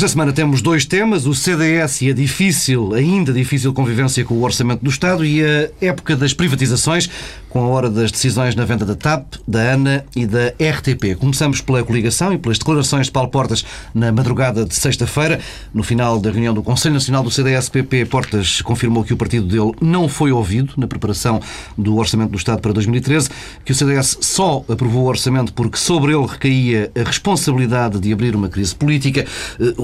[0.00, 4.42] Esta semana temos dois temas, o CDS e a difícil, ainda difícil convivência com o
[4.42, 7.10] Orçamento do Estado e a época das privatizações,
[7.50, 11.16] com a hora das decisões na venda da TAP, da ANA e da RTP.
[11.18, 13.62] Começamos pela coligação e pelas declarações de Paulo Portas
[13.92, 15.38] na madrugada de sexta-feira.
[15.74, 19.72] No final da reunião do Conselho Nacional do CDS-PP, Portas confirmou que o partido dele
[19.82, 21.42] não foi ouvido na preparação
[21.76, 23.28] do Orçamento do Estado para 2013,
[23.66, 28.34] que o CDS só aprovou o orçamento porque sobre ele recaía a responsabilidade de abrir
[28.34, 29.26] uma crise política.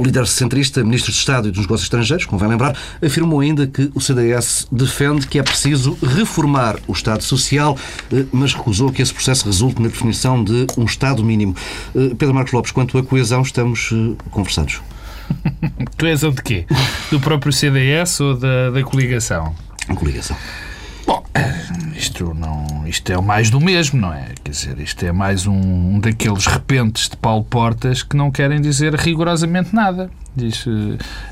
[0.06, 3.90] O líder centrista, ministro de Estado e dos Negócios Estrangeiros, convém lembrar, afirmou ainda que
[3.92, 7.76] o CDS defende que é preciso reformar o Estado Social,
[8.12, 11.56] eh, mas recusou que esse processo resulte na definição de um Estado mínimo.
[11.92, 14.80] Eh, Pedro Marcos Lopes, quanto à coesão, estamos eh, conversados.
[15.98, 16.66] coesão de quê?
[17.10, 19.56] Do próprio CDS ou da, da coligação?
[19.88, 20.36] A coligação.
[21.06, 21.22] Bom,
[21.94, 24.34] isto, não, isto é o mais do mesmo, não é?
[24.42, 28.60] Quer dizer, isto é mais um, um daqueles repentes de Paulo Portas que não querem
[28.60, 30.10] dizer rigorosamente nada.
[30.36, 30.66] Diz,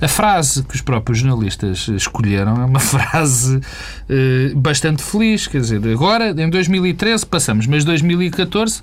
[0.00, 3.60] a frase que os próprios jornalistas escolheram é uma frase
[4.08, 5.46] eh, bastante feliz.
[5.46, 8.80] Quer dizer, agora, em 2013, passamos, mas 2014,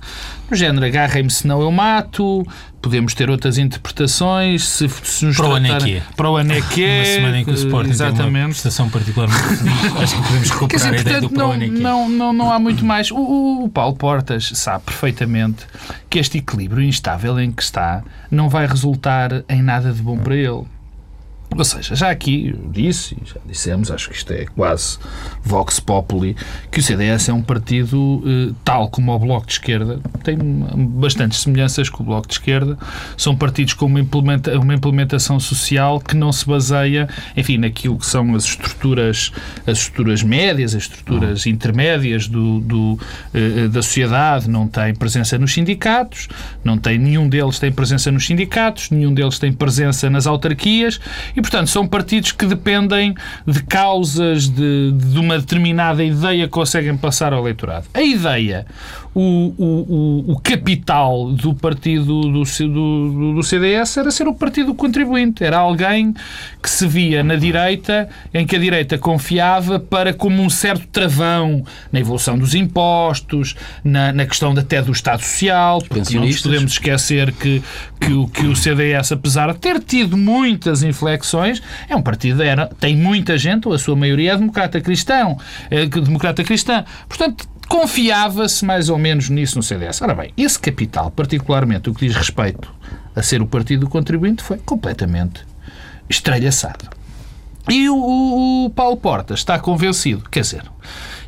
[0.48, 2.46] no género agarrem-me se não eu mato,
[2.82, 4.68] podemos ter outras interpretações.
[4.68, 6.02] Se, se nos para o Anequê.
[6.16, 6.86] Para o Anequê.
[6.98, 8.32] Uma semana em que o Sporting exatamente.
[8.32, 9.96] tem uma prestação particularmente feliz.
[10.02, 13.10] Acho que podemos recuperar dizer, a ideia do não, não, não, não há muito mais.
[13.10, 15.64] O, o, o Paulo Portas sabe perfeitamente
[16.12, 20.36] que este equilíbrio instável em que está não vai resultar em nada de bom para
[20.36, 20.66] ele.
[21.56, 24.98] Ou seja, já aqui disse, já dissemos, acho que isto é quase
[25.42, 26.36] Vox Populi,
[26.70, 31.40] que o CDS é um partido eh, tal como o Bloco de Esquerda, tem bastantes
[31.40, 32.78] semelhanças com o Bloco de Esquerda,
[33.16, 38.06] são partidos com uma, implementa, uma implementação social que não se baseia, enfim, naquilo que
[38.06, 39.30] são as estruturas,
[39.66, 42.98] as estruturas médias, as estruturas intermédias do, do
[43.34, 46.28] eh, da sociedade, não tem presença nos sindicatos,
[46.64, 51.00] não tem, nenhum deles tem presença nos sindicatos, nenhum deles tem presença nas autarquias
[51.36, 53.14] e, portanto, são partidos que dependem
[53.46, 57.86] de causas, de, de uma determinada ideia que conseguem passar ao eleitorado.
[57.92, 58.66] A ideia,
[59.14, 65.44] o, o, o capital do partido do, do, do CDS era ser o partido contribuinte.
[65.44, 66.14] Era alguém
[66.62, 71.64] que se via na direita, em que a direita confiava para como um certo travão
[71.90, 73.54] na evolução dos impostos,
[73.84, 77.62] na, na questão até do Estado Social, porque não nos podemos esquecer que,
[78.00, 81.31] que, o, que o CDS, apesar de ter tido muitas inflexões,
[81.88, 85.38] é um partido, era, tem muita gente, ou a sua maioria é democrata cristão,
[85.70, 86.84] é democrata cristã.
[87.08, 90.02] Portanto, confiava-se mais ou menos nisso no CDS.
[90.02, 92.72] Ora bem, esse capital, particularmente o que diz respeito
[93.14, 95.44] a ser o partido contribuinte, foi completamente
[96.08, 96.88] estrelhaçado.
[97.68, 100.64] E o, o, o Paulo Portas está convencido, quer dizer,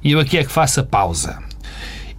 [0.02, 1.38] e eu aqui é que faço a pausa.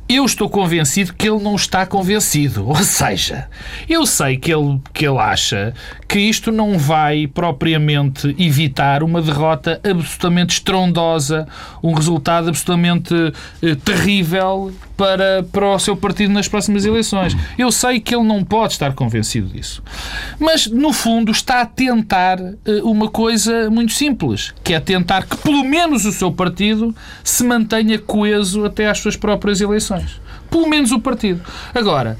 [0.08, 2.68] Eu estou convencido que ele não está convencido.
[2.70, 3.48] Ou seja,
[3.90, 5.74] eu sei que ele, que ele acha
[6.08, 11.48] que isto não vai propriamente evitar uma derrota absolutamente estrondosa,
[11.84, 13.14] um resultado absolutamente
[13.62, 17.36] eh, terrível para, para o seu partido nas próximas eleições.
[17.58, 19.84] Eu sei que ele não pode estar convencido disso.
[20.40, 25.38] Mas, no fundo, está a tentar eh, uma coisa muito simples, que é tentar que,
[25.38, 30.20] pelo menos, o seu partido se mantenha coeso até às suas próprias eleições.
[30.50, 31.42] Pelo menos o partido.
[31.74, 32.18] Agora,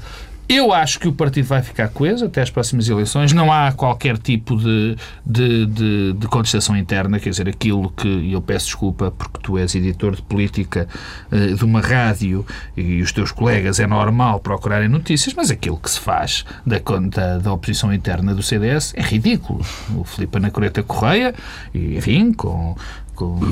[0.48, 3.32] eu acho que o partido vai ficar coeso até às próximas eleições.
[3.32, 7.18] Não há qualquer tipo de, de, de, de contestação interna.
[7.18, 8.08] Quer dizer, aquilo que.
[8.08, 10.88] E eu peço desculpa porque tu és editor de política
[11.32, 12.46] uh, de uma rádio
[12.76, 17.38] e os teus colegas é normal procurarem notícias, mas aquilo que se faz da, da,
[17.38, 19.64] da oposição interna do CDS é ridículo.
[19.96, 21.34] O Filipe Anacoreta Correia,
[21.74, 22.76] e, enfim, com,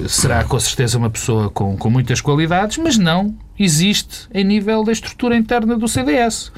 [0.08, 4.92] será com certeza uma pessoa com, com muitas qualidades, mas não existe em nível da
[4.92, 6.52] estrutura interna do CDS.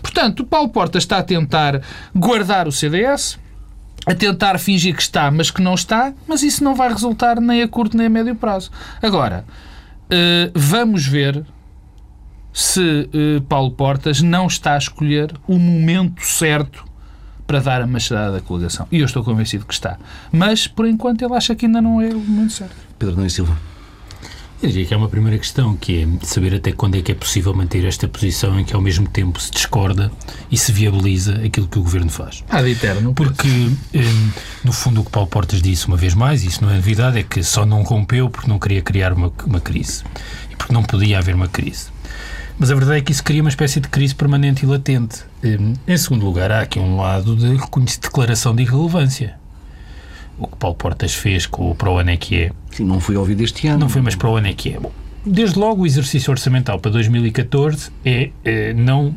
[0.00, 1.82] Portanto, o Paulo Porta está a tentar
[2.14, 3.38] guardar o CDS,
[4.06, 7.62] a tentar fingir que está, mas que não está, mas isso não vai resultar nem
[7.62, 8.70] a curto nem a médio prazo.
[9.00, 9.44] Agora,
[10.54, 11.44] vamos ver
[12.52, 13.08] se
[13.48, 16.84] Paulo Portas não está a escolher o momento certo
[17.46, 18.86] para dar a machadada da coligação.
[18.90, 19.98] E eu estou convencido que está.
[20.30, 22.74] Mas, por enquanto, ele acha que ainda não é o momento certo.
[22.98, 23.56] Pedro Nunes Silva.
[24.62, 27.16] Eu diria que é uma primeira questão, que é saber até quando é que é
[27.16, 30.12] possível manter esta posição em que ao mesmo tempo se discorda
[30.52, 32.44] e se viabiliza aquilo que o Governo faz.
[32.48, 33.12] Há de eterno.
[33.12, 34.30] Porque, um,
[34.62, 37.18] no fundo, o que Paulo Portas disse uma vez mais, e isso não é novidade,
[37.18, 40.04] é que só não rompeu porque não queria criar uma, uma crise.
[40.48, 41.86] E porque não podia haver uma crise.
[42.58, 45.24] Mas a verdade é que isso cria uma espécie de crise permanente e latente.
[45.42, 49.42] Um, em segundo lugar, há aqui um lado de declaração de irrelevância
[50.38, 52.52] o que Paulo Portas fez com o Pro é que é.
[52.70, 53.80] Sim, não foi ouvido este ano.
[53.80, 54.80] Não foi, mas Pro é que é.
[54.80, 54.92] Bom,
[55.24, 59.14] desde logo o exercício orçamental para 2014 é, é não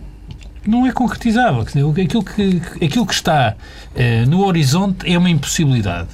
[0.66, 1.62] não é concretizável.
[1.62, 6.10] Aquilo que, aquilo que está uh, no horizonte é uma impossibilidade.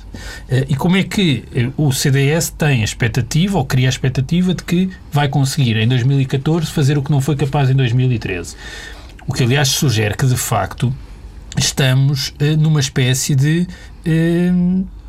[0.49, 1.43] Uh, e como é que
[1.77, 5.87] uh, o CDS tem a expectativa, ou cria a expectativa, de que vai conseguir em
[5.87, 8.55] 2014 fazer o que não foi capaz em 2013?
[9.27, 10.93] O que, aliás, sugere que, de facto,
[11.57, 13.67] estamos numa espécie de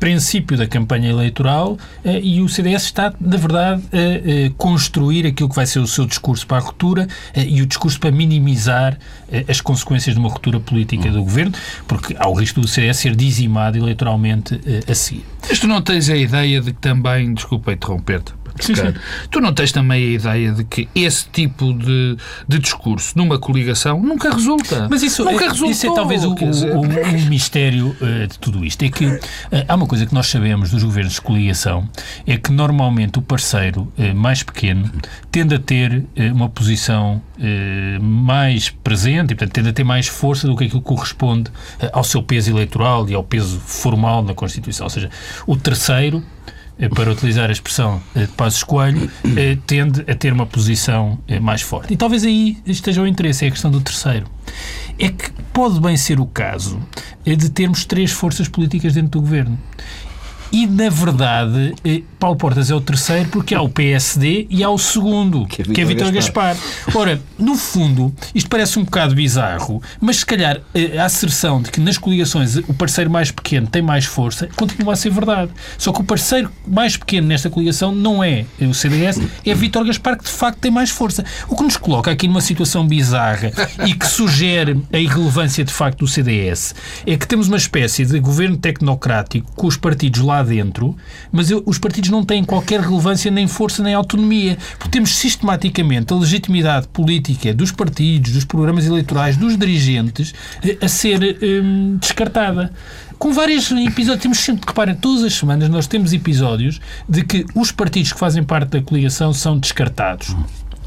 [0.03, 5.55] princípio da campanha eleitoral eh, e o CDS está, na verdade, a construir aquilo que
[5.55, 8.99] vai ser o seu discurso para a ruptura eh, e o discurso para minimizar
[9.31, 11.53] eh, as consequências de uma ruptura política do governo,
[11.87, 15.23] porque há o risco do CDS ser dizimado eleitoralmente a seguir.
[15.47, 18.73] Mas tu não tens a ideia de que também, desculpa interromper-te, Sim.
[19.31, 22.17] Tu não tens também a ideia de que esse tipo de,
[22.47, 24.87] de discurso numa coligação nunca resulta.
[24.89, 28.63] Mas isso, nunca é, resultou, isso é talvez o, o, o, mistério uh, de tudo
[28.63, 28.83] isto.
[28.83, 29.19] É que uh,
[29.67, 31.89] há uma coisa que nós sabemos dos governos de coligação,
[32.27, 34.89] é que normalmente o parceiro uh, mais pequeno
[35.31, 37.21] tende a ter uma posição
[37.99, 41.51] mais presente e, portanto, tende a ter mais força do que aquilo que corresponde
[41.91, 44.85] ao seu peso eleitoral e ao peso formal na Constituição.
[44.85, 45.09] Ou seja,
[45.47, 46.23] o terceiro
[46.95, 51.61] para utilizar a expressão eh, de Passos Coelho, eh, tende a ter uma posição mais
[51.61, 51.93] forte.
[51.93, 54.25] E talvez aí esteja o interesse, é a questão do terceiro.
[54.99, 56.79] É que pode bem ser o caso
[57.25, 59.57] de termos três forças políticas dentro do governo.
[60.53, 64.69] E, na verdade, eh, Paulo Portas é o terceiro porque há o PSD e há
[64.69, 66.55] o segundo, que é Vítor, Gaspar.
[66.55, 66.95] Gaspar.
[66.95, 71.71] Ora, no fundo, isto parece um bocado bizarro, mas se calhar eh, a asserção de
[71.71, 75.49] que nas coligações o parceiro mais pequeno tem mais força continua a ser verdade.
[75.75, 80.19] Só que o parceiro mais pequeno nesta coligação não é o CDS, é Vítor Gaspar
[80.19, 81.25] que de facto tem mais força.
[81.47, 83.51] O que nos coloca aqui numa situação bizarra
[83.87, 86.75] e que sugere a irrelevância de facto do CDS
[87.07, 90.95] é que temos uma espécie de governo tecnocrático com os partidos lá dentro,
[91.31, 94.57] mas eu, os partidos não têm qualquer relevância, nem força, nem autonomia.
[94.77, 100.87] Porque temos sistematicamente a legitimidade política dos partidos, dos programas eleitorais, dos dirigentes eh, a
[100.87, 102.71] ser hum, descartada
[103.17, 104.21] com vários episódios.
[104.21, 108.43] Temos sempre, reparem, todas as semanas nós temos episódios de que os partidos que fazem
[108.43, 110.35] parte da coligação são descartados.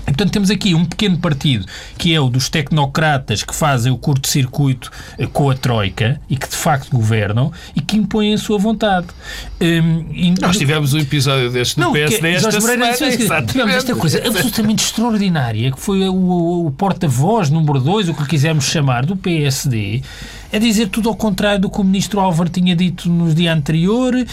[0.06, 1.66] Portanto, temos aqui um pequeno partido
[1.98, 6.48] que é o dos tecnocratas que fazem o curto-circuito eh, com a Troika e que
[6.48, 9.06] de facto governam e que impõem a sua vontade.
[9.60, 10.34] Um, e...
[10.40, 13.42] Nós tivemos um episódio deste no PSD esta semana.
[13.46, 18.64] Tivemos esta coisa absolutamente extraordinária que foi o, o porta-voz número 2, o que quisermos
[18.64, 20.02] chamar, do PSD
[20.56, 24.14] é dizer tudo ao contrário do que o ministro Álvaro tinha dito no dia anterior,
[24.16, 24.26] eh,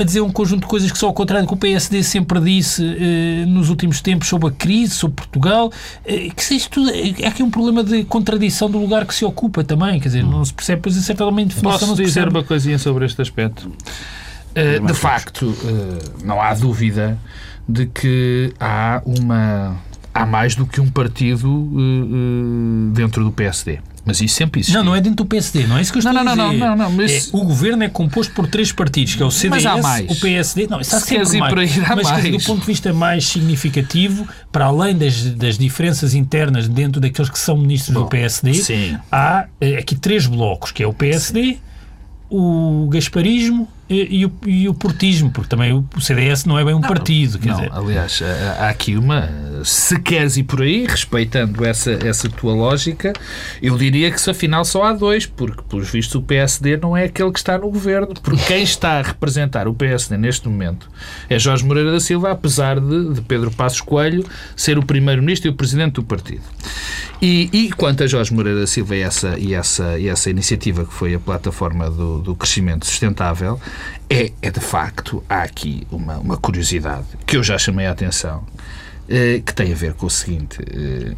[0.00, 2.40] a dizer um conjunto de coisas que são ao contrário do que o PSD sempre
[2.40, 5.72] disse eh, nos últimos tempos sobre a crise, sobre Portugal.
[6.04, 9.62] Eh, que isto tudo, é aqui um problema de contradição do lugar que se ocupa
[9.62, 11.88] também, quer dizer, não se percebe, pois acertadamente definição.
[11.88, 13.70] Posso dizer uma coisinha sobre este aspecto?
[14.52, 15.54] de facto,
[16.24, 17.16] não há dúvida
[17.68, 19.76] de que há uma
[20.12, 21.70] há mais do que um partido
[22.92, 23.78] dentro do PSD.
[24.04, 24.76] Mas isso sempre existe.
[24.76, 26.50] Não, não é dentro do PSD, não é isso que eu estou não, não, a
[26.50, 26.58] dizer.
[26.58, 27.28] Não, não, não, mas...
[27.28, 29.64] É, o governo é composto por três partidos, que é o CDS,
[30.08, 30.66] o PSD...
[30.68, 31.54] Não, está sempre mais.
[31.58, 32.30] Aí, mas mais.
[32.30, 37.38] do ponto de vista mais significativo, para além das, das diferenças internas dentro daqueles que
[37.38, 38.98] são ministros Bom, do PSD, sim.
[39.10, 41.58] há eh, aqui três blocos, que é o PSD, sim.
[42.30, 46.80] o gasparismo e, o, e o portismo, porque também o CDS não é bem um
[46.80, 47.40] não, partido.
[47.40, 47.72] Quer não, dizer.
[47.72, 48.22] aliás,
[48.58, 49.28] há aqui uma.
[49.64, 53.12] Se queres ir por aí, respeitando essa, essa tua lógica,
[53.60, 57.04] eu diria que se afinal só há dois, porque, pelos vistos, o PSD não é
[57.04, 58.14] aquele que está no governo.
[58.22, 60.88] Porque quem está a representar o PSD neste momento
[61.28, 65.52] é Jorge Moreira da Silva, apesar de, de Pedro Passos Coelho ser o primeiro-ministro e
[65.52, 66.42] o presidente do partido.
[67.22, 70.86] E, e, quanto a Jorge Moreira da Silva e essa, e essa, e essa iniciativa
[70.86, 73.60] que foi a plataforma do, do crescimento sustentável,
[74.08, 78.44] é, é de facto, há aqui uma, uma curiosidade que eu já chamei a atenção,
[79.08, 80.58] eh, que tem a ver com o seguinte.
[80.60, 81.14] Eh,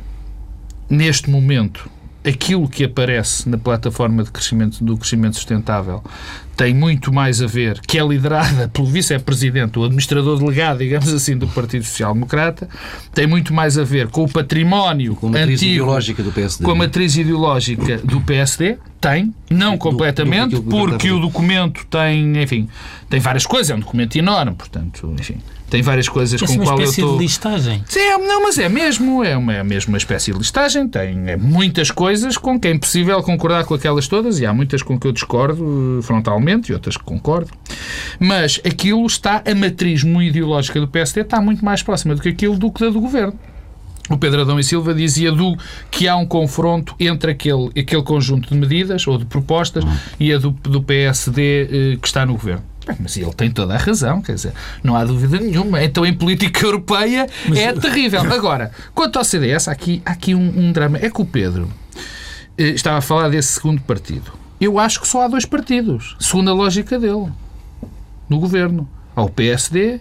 [0.88, 1.90] neste momento,
[2.24, 6.02] aquilo que aparece na plataforma de crescimento, do crescimento sustentável
[6.62, 11.36] tem muito mais a ver, que é liderada pelo vice-presidente, o administrador delegado, digamos assim,
[11.36, 12.68] do Partido Social Democrata,
[13.12, 16.64] tem muito mais a ver com o património com a matriz antigo, ideológica do PSD.
[16.64, 21.84] Com a matriz ideológica do PSD, tem, não completamente, do, do, do porque o documento
[21.86, 22.68] tem, enfim,
[23.10, 25.38] tem várias coisas, é um documento enorme, portanto, enfim,
[25.72, 27.16] tem várias coisas é com o qual eu estou...
[27.16, 27.82] de listagem.
[27.88, 31.30] Sim, é, não, mas é mesmo, é, uma, é mesmo uma espécie de listagem, tem
[31.30, 35.00] é muitas coisas com que é impossível concordar com aquelas todas, e há muitas com
[35.00, 36.02] que eu discordo eh,
[36.68, 37.50] e outras que concordo,
[38.18, 42.28] mas aquilo está, a matriz muito ideológica do PSD está muito mais próxima do que
[42.28, 43.38] aquilo do que da do Governo.
[44.10, 45.56] O Pedro Adão e Silva dizia do,
[45.90, 49.84] que há um confronto entre aquele, aquele conjunto de medidas ou de propostas
[50.18, 52.62] e a do, do PSD eh, que está no governo.
[52.86, 55.82] Bem, mas ele tem toda a razão, quer dizer, não há dúvida nenhuma.
[55.82, 57.58] Então, em política europeia mas...
[57.58, 58.20] é terrível.
[58.32, 60.98] Agora, quanto ao CDS, há aqui, há aqui um, um drama.
[60.98, 61.72] É que o Pedro
[62.58, 64.32] eh, estava a falar desse segundo partido.
[64.62, 67.32] Eu acho que só há dois partidos, segundo a lógica dele,
[68.28, 68.88] no governo.
[69.16, 69.98] Há o PSD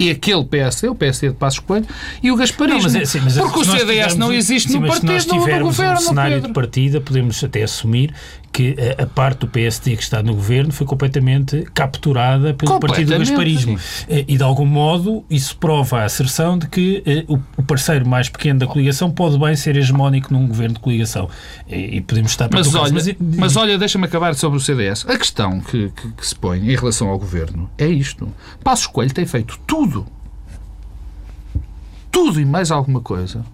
[0.00, 1.86] e aquele PSD, o PSD de Passos Coelho,
[2.22, 2.78] e o Gasparismo.
[2.78, 5.00] Não, mas é- sim, mas porque o CDS tivermos não existe sim, no mas se
[5.06, 5.96] partido, nós no, no tivermos governo.
[5.96, 6.48] um cenário Pedro.
[6.48, 8.14] de partida, podemos até assumir
[8.52, 13.06] que a, a parte do PSD que está no governo foi completamente capturada pelo partido
[13.12, 13.28] do Completamente.
[13.30, 13.78] Gasparismo.
[14.08, 18.06] Eh, E, de algum modo, isso prova a asserção de que eh, o, o parceiro
[18.08, 21.28] mais pequeno da coligação pode bem ser hegemónico num governo de coligação.
[21.68, 25.04] E, e podemos estar Mas olha, mas, olha deixa-me acabar sobre o CDS.
[25.08, 28.28] A questão que, que- que se põe em relação ao governo é isto.
[28.64, 29.89] Passos Coelho tem feito tudo,
[32.10, 33.44] tudo e mais alguma coisa,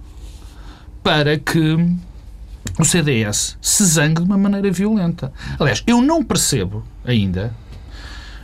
[1.03, 1.77] para que
[2.79, 5.33] o CDS se zangue de uma maneira violenta.
[5.59, 7.55] Aliás, eu não percebo ainda,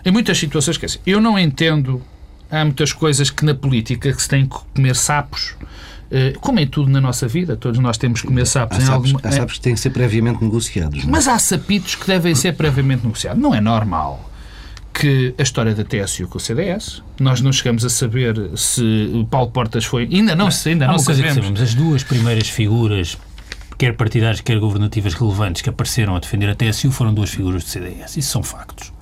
[0.05, 2.03] em muitas situações, dizer, eu não entendo,
[2.51, 5.55] há muitas coisas que na política que se tem que comer sapos,
[6.11, 8.87] eh, como em tudo na nossa vida, todos nós temos que comer sapos Há em
[8.87, 9.29] sabes, alguma...
[9.29, 11.05] há sabes que têm que ser previamente negociados.
[11.05, 11.13] não é?
[11.13, 13.43] Mas há sapitos que devem ser previamente negociados.
[13.43, 14.32] Não é normal
[14.93, 19.51] que a história da TSU com o CDS, nós não chegamos a saber se Paulo
[19.51, 20.09] Portas foi.
[20.13, 21.35] Ainda não, se ainda Há não sabemos.
[21.35, 23.17] sabemos, as duas primeiras figuras,
[23.79, 27.69] quer partidárias, quer governativas relevantes, que apareceram a defender a TSU foram duas figuras do
[27.69, 28.17] CDS.
[28.17, 28.93] Isso são factos.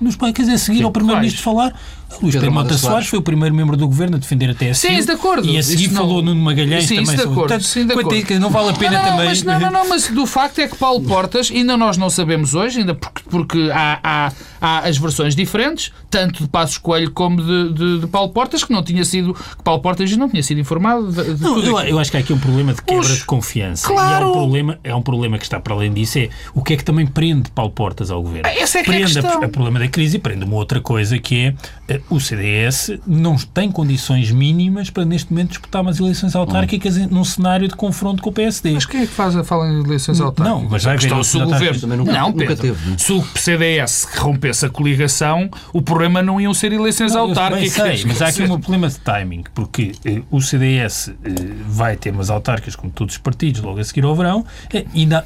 [0.00, 1.74] Nos, quer dizer, a seguir Sim, ao Primeiro-Ministro falar,
[2.22, 2.80] Luís Pedro Mota Soares.
[2.80, 4.74] Soares foi o primeiro membro do Governo a defender a TSU.
[4.86, 5.46] Sim, isso de acordo.
[5.48, 7.02] E a seguir Isso não- falou Nuno Magalhães Sim, também.
[7.04, 7.34] isso de acordo.
[7.40, 8.26] Portanto, Sim, de quanto a acordo.
[8.26, 9.26] que não vale a pena não, não, também...
[9.28, 12.54] Mas, não, não, não, mas do facto é que Paulo Portas, ainda nós não sabemos
[12.54, 17.42] hoje, ainda porque, porque há, há, há as versões diferentes, tanto de Passos Coelho como
[17.42, 20.60] de, de, de Paulo Portas, que não tinha sido, que Paulo Portas não tinha sido
[20.60, 23.00] informado de, de Não, tudo eu, eu acho que há aqui um problema de quebra
[23.04, 23.86] Os- de confiança.
[23.86, 24.24] Claro!
[24.24, 26.18] E é um, problema, é um problema que está para além disso.
[26.18, 28.48] É o que é que também prende Paulo Portas ao governo.
[28.48, 29.40] Essa é que é a prende questão.
[29.42, 31.54] o problema da crise e prende uma outra coisa que é
[31.88, 37.06] eh, o CDS não tem condições mínimas para neste momento disputar umas eleições autárquicas em-
[37.06, 38.72] num cenário de confronto com o PSD.
[38.72, 40.62] Mas quem é que faz a fala em eleições autárquicas?
[40.62, 41.80] Não, mas vai haver se o governo...
[41.80, 42.96] também nunca- não, nunca teve, né?
[42.98, 47.72] se o CDS rompesse a coligação, o problema não iam ser eleições Não, autárquicas.
[47.72, 51.30] sei, mas há aqui um problema de timing, porque eh, o CDS eh,
[51.66, 55.06] vai ter umas autárquicas, como todos os partidos, logo a seguir ao verão, eh, e,
[55.06, 55.24] na-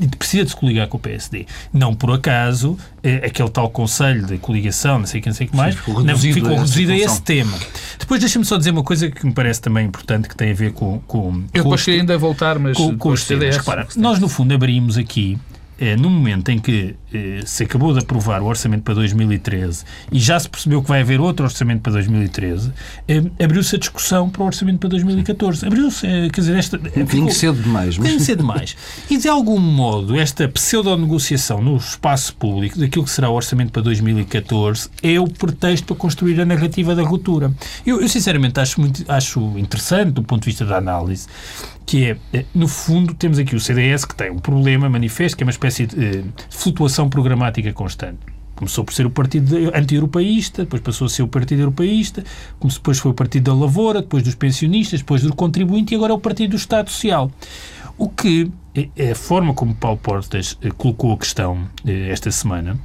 [0.00, 1.46] e precisa de se coligar com o PSD.
[1.72, 2.76] Não por acaso,
[3.24, 6.34] aquele tal Conselho de Coligação, não sei quem, não sei o que mais, ficou reduzido
[6.34, 7.12] ficou a reduzido a função.
[7.12, 7.58] esse tema.
[7.98, 10.72] Depois deixa-me só dizer uma coisa que me parece também importante, que tem a ver
[10.72, 13.24] com, com, Eu com depois queria ainda voltar, mas com, com os.
[13.24, 13.58] CDS.
[13.58, 15.38] Repara, nós no fundo abrimos aqui,
[15.78, 20.18] eh, no momento em que eh, se acabou de aprovar o orçamento para 2013 e
[20.18, 22.70] já se percebeu que vai haver outro orçamento para 2013,
[23.06, 25.66] eh, abriu-se a discussão para o orçamento para 2014.
[25.66, 26.76] Abriu-se, eh, quer dizer, esta...
[26.76, 27.96] Um bocadinho cedo demais.
[27.96, 28.22] Tem de Mas...
[28.22, 28.76] ser demais.
[29.08, 33.82] E de algum modo, esta pseudo-negociação no espaço público daquilo que será o orçamento para
[33.82, 37.52] 2014 é o pretexto para construir a narrativa da ruptura.
[37.86, 41.26] Eu, eu, sinceramente acho, muito, acho interessante do ponto de vista da análise
[41.88, 45.42] que é, eh, no fundo, temos aqui o CDS que tem um problema manifesto, que
[45.42, 48.18] é uma espécie de eh, flutuação programática constante.
[48.54, 52.22] Começou por ser o partido de- anti-europeísta, depois passou a ser o partido europeísta,
[52.62, 56.14] depois foi o partido da lavoura, depois dos pensionistas, depois do contribuinte e agora é
[56.16, 57.30] o partido do Estado Social.
[57.96, 58.50] O que
[58.94, 62.78] é a forma como Paulo Portas eh, colocou a questão eh, esta semana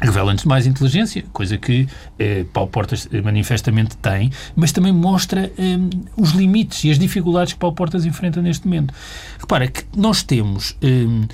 [0.00, 1.86] revela antes de mais inteligência, coisa que
[2.18, 5.78] eh, Paulo Portas eh, manifestamente tem, mas também mostra eh,
[6.16, 8.94] os limites e as dificuldades que Paulo Portas enfrenta neste momento.
[9.40, 11.26] Repara que nós temos eh,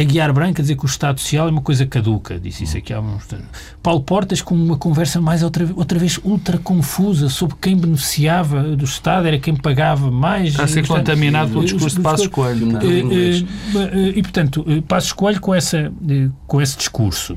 [0.00, 2.92] a Guiar Branca dizer que o Estado Social é uma coisa caduca, disse isso aqui
[2.92, 3.26] há uns...
[3.82, 8.84] Paulo Portas com uma conversa mais outra, outra vez ultra confusa sobre quem beneficiava do
[8.84, 10.50] Estado, era quem pagava mais.
[10.50, 12.76] Está a ser Portanto, contaminado pelo discurso de os- Passos Coelho.
[12.78, 12.84] é?
[12.84, 15.90] Eh, eh, e, portanto, Passos Coelho com, essa,
[16.46, 17.36] com esse discurso.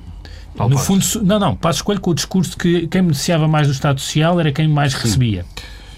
[0.56, 1.12] Paulo no Portas.
[1.14, 4.40] fundo, não, não, Passos Coelho com o discurso que quem beneficiava mais do Estado Social
[4.40, 5.46] era quem mais recebia.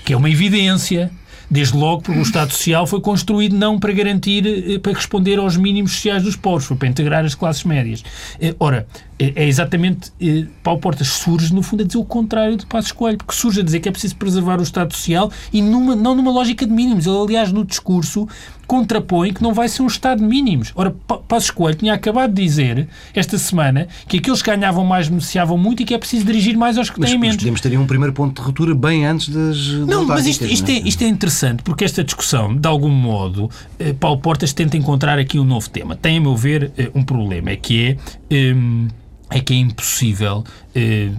[0.06, 1.12] Que é uma evidência,
[1.50, 5.56] desde logo porque o Estado Social foi construído não para garantir, eh, para responder aos
[5.56, 8.04] mínimos sociais dos pobres, foi para integrar as classes médias.
[8.40, 8.88] Eh, Ora,
[9.20, 13.18] é exatamente, eh, Paulo Portas surge, no fundo, a dizer o contrário de Passos Coelho,
[13.18, 16.32] porque surge a dizer que é preciso preservar o Estado Social e numa, não numa
[16.32, 17.06] lógica de mínimos.
[17.06, 18.28] Ele, aliás, no discurso
[18.66, 20.72] contrapõe que não vai ser um Estado de mínimos.
[20.76, 25.08] Ora, Pa- Passos Coelho tinha acabado de dizer, esta semana, que aqueles que ganhavam mais
[25.10, 27.38] beneficiavam muito e que é preciso dirigir mais aos que Mas, têm mas menos.
[27.44, 29.68] podemos ter um primeiro ponto de ruptura bem antes das.
[29.88, 30.80] Não, mas isto, isto, é, é?
[30.88, 35.38] isto é interessante porque esta discussão, de algum modo, eh, Paulo Portas tenta encontrar aqui
[35.38, 35.96] um novo tema.
[35.96, 37.98] Tem, a meu ver, eh, um problema, é que é.
[38.34, 38.88] Hum,
[39.30, 40.44] é que é impossível.
[40.76, 41.10] eh,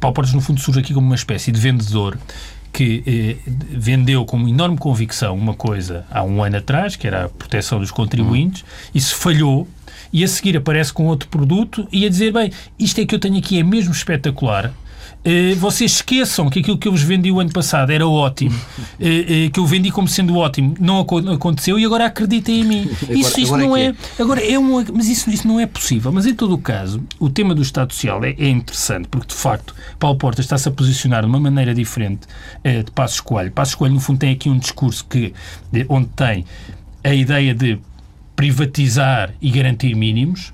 [0.00, 2.18] Paulo Portas, no fundo, surge aqui como uma espécie de vendedor
[2.72, 7.28] que eh, vendeu com enorme convicção uma coisa há um ano atrás, que era a
[7.28, 9.68] proteção dos contribuintes, isso falhou.
[10.12, 13.18] e a seguir aparece com outro produto e a dizer, bem, isto é que eu
[13.18, 14.72] tenho aqui é mesmo espetacular,
[15.56, 18.58] vocês esqueçam que aquilo que eu vos vendi o ano passado era ótimo,
[18.98, 22.82] eh, eh, que eu vendi como sendo ótimo, não aconteceu e agora acreditem em mim.
[23.02, 25.66] Agora, isso, isso agora não é, é, Agora é um, mas isso, isso não é
[25.66, 26.10] possível.
[26.10, 29.34] Mas em todo o caso, o tema do Estado Social é, é interessante porque de
[29.34, 32.26] facto Paulo Porta está-se a posicionar de uma maneira diferente
[32.64, 33.52] de Passos Coelho.
[33.52, 35.32] Passos Coelho no fundo tem aqui um discurso que
[35.88, 36.44] onde tem
[37.04, 37.78] a ideia de
[38.34, 40.52] privatizar e garantir mínimos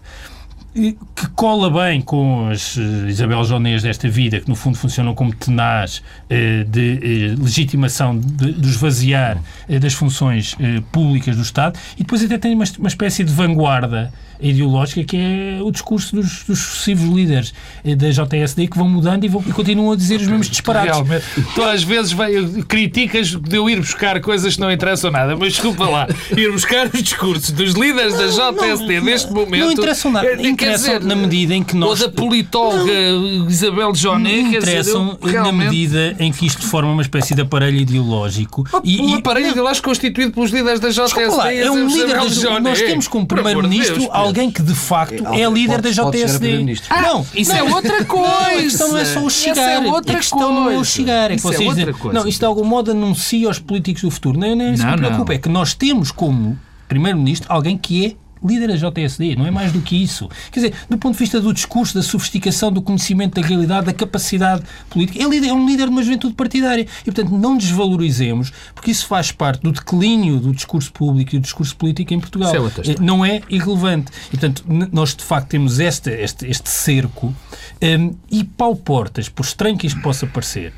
[0.74, 5.34] que cola bem com as uh, Isabel Jonês desta vida, que no fundo funcionam como
[5.34, 9.38] tenaz uh, de uh, legitimação de, de esvaziar
[9.80, 10.56] das funções
[10.92, 15.58] públicas do Estado, e depois até tem uma, uma espécie de vanguarda ideológica que é
[15.62, 17.52] o discurso dos, dos sucessivos líderes
[17.84, 20.94] da JSD que vão mudando e, vão, e continuam a dizer os mesmos disparates.
[20.94, 21.24] Realmente.
[21.54, 22.32] Tu às vezes vai,
[22.68, 26.06] criticas de eu ir buscar coisas que não interessam nada, mas desculpa lá,
[26.36, 29.64] ir buscar os discursos dos líderes da JSD neste momento.
[29.64, 30.26] Não interessam nada.
[30.26, 32.00] É, interessam dizer, na medida em que nós.
[32.00, 34.40] Ou da politóloga não, Isabel Joné.
[34.40, 38.64] Interessam dizer, eu, na medida em que isto forma uma espécie de aparelho ideológico.
[38.72, 41.26] Oh, e, um aparelho ideológico constituído pelos líderes da JSD.
[41.26, 45.50] Lá, é um líder da, Nós temos como primeiro-ministro alguém que de facto é, é
[45.50, 46.80] líder da JSD.
[46.90, 48.28] Ah, não, isso é outra coisa.
[48.28, 49.84] a questão não é só o chegar.
[49.84, 50.54] É outra a questão coisa.
[50.54, 51.30] não é o chegar.
[51.30, 54.38] É que vocês é dizem, não, isto de algum modo anuncia aos políticos do futuro.
[54.38, 55.34] Nem, nem se preocupa.
[55.34, 59.72] É que nós temos como primeiro-ministro alguém que é líder da JSD, não é mais
[59.72, 60.28] do que isso.
[60.50, 63.92] Quer dizer, do ponto de vista do discurso, da sofisticação, do conhecimento da realidade, da
[63.92, 66.86] capacidade política, líder, é um líder de uma juventude partidária.
[67.02, 71.42] E, portanto, não desvalorizemos, porque isso faz parte do declínio do discurso público e do
[71.42, 72.52] discurso político em Portugal.
[72.54, 74.10] É não é irrelevante.
[74.28, 77.34] E, portanto, nós, de facto, temos este, este, este cerco
[77.82, 80.72] um, e Paulo Portas, por estranho que isto possa parecer,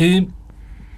[0.00, 0.28] um,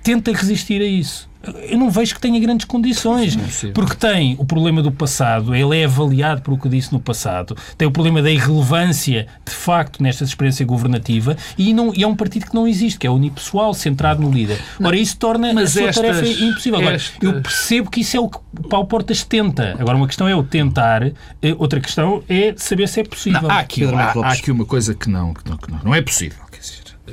[0.02, 1.28] tenta resistir a isso
[1.68, 3.36] eu não vejo que tenha grandes condições.
[3.64, 7.00] É porque tem o problema do passado, ele é avaliado por o que disse no
[7.00, 12.06] passado, tem o problema da irrelevância, de facto, nesta experiência governativa, e, não, e é
[12.06, 14.58] um partido que não existe, que é unipessoal, centrado no líder.
[14.82, 16.78] Ora, isso torna Mas a sua estas, tarefa impossível.
[16.78, 17.22] Agora, estas...
[17.22, 19.76] eu percebo que isso é o que o Paulo Portas tenta.
[19.78, 21.14] Agora, uma questão é o tentar, eh,
[21.58, 23.42] outra questão é saber se é possível.
[23.42, 25.94] Não, há, aqui, há, há, aqui uma coisa que não, que não, que não, não
[25.94, 26.43] é possível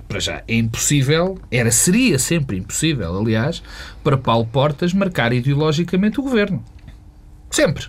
[0.08, 3.62] para já, é impossível, era, seria sempre impossível, aliás,
[4.04, 6.64] para Paulo Portas marcar ideologicamente o governo.
[7.50, 7.86] Sempre.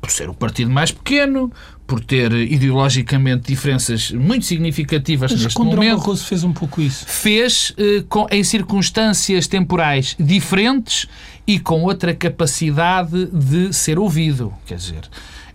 [0.00, 1.52] Por ser o partido mais pequeno,
[1.86, 5.78] por ter ideologicamente diferenças muito significativas Mas neste momento.
[5.78, 7.06] Mas Barroso fez um pouco isso.
[7.06, 11.06] Fez eh, com, em circunstâncias temporais diferentes
[11.46, 14.52] e com outra capacidade de ser ouvido.
[14.66, 15.08] Quer dizer,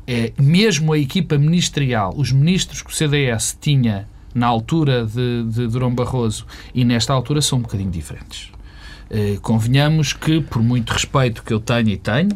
[0.05, 5.67] é, mesmo a equipa ministerial, os ministros que o CDS tinha na altura de, de
[5.67, 8.51] Durão Barroso e nesta altura são um bocadinho diferentes.
[9.09, 12.29] Eh, convenhamos que, por muito respeito que eu tenho e tenho,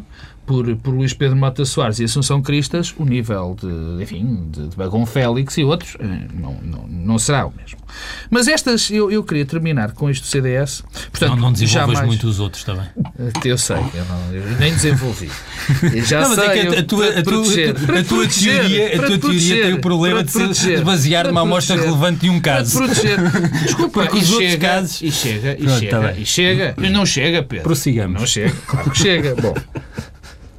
[0.46, 4.76] por, por Luís Pedro Mota Soares e Assunção Cristas, o nível de, enfim, de, de
[4.76, 7.78] Bagão Félix e outros eh, não, não, não será o mesmo.
[8.30, 10.82] Mas estas, eu, eu queria terminar com isto do CDS.
[11.10, 12.86] Portanto, não, não desenvolves muito os outros também.
[13.18, 15.30] Eh, eu sei, eu, não, eu nem desenvolvi.
[15.92, 17.44] Eu já não, sei, é a, tua, a, tua, a tua
[18.28, 22.40] teoria, a tua teoria tem o problema de se basear numa amostra relevante de um
[22.40, 22.78] caso.
[22.78, 23.18] proteger.
[23.64, 25.02] Desculpa, os chega, casos...
[25.02, 26.74] E chega, e Pronto, chega, tá e chega.
[26.78, 27.64] E não chega, Pedro.
[27.64, 28.20] Prossigamos.
[28.20, 29.34] Não chega, claro que chega.
[29.36, 29.54] Bom...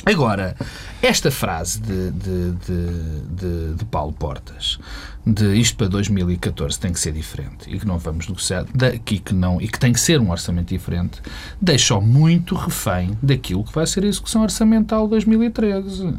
[0.06, 0.56] Agora,
[1.02, 4.78] esta frase de, de, de, de, Paulo Portas,
[5.26, 9.34] de isto para 2014 tem que ser diferente e que não vamos negociar daqui que
[9.34, 11.22] não e que tem que ser um orçamento diferente,
[11.62, 16.14] deixa-o muito refém daquilo que vai ser a execução orçamental 2013.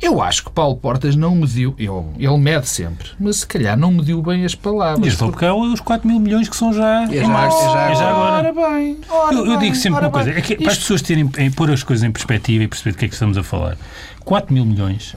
[0.00, 3.90] Eu acho que Paulo Portas não mediu, eu, ele mede sempre, mas se calhar não
[3.90, 5.00] mediu bem as palavras.
[5.00, 7.02] Mas porque é os 4 mil milhões que são já.
[7.04, 8.48] É já, é já, é já agora.
[8.48, 11.28] Ora bem, ora eu, eu digo sempre uma coisa: é que, para as pessoas terem,
[11.38, 13.76] em, pôr as coisas em perspectiva e perceber do que é que estamos a falar,
[14.24, 15.16] 4 mil milhões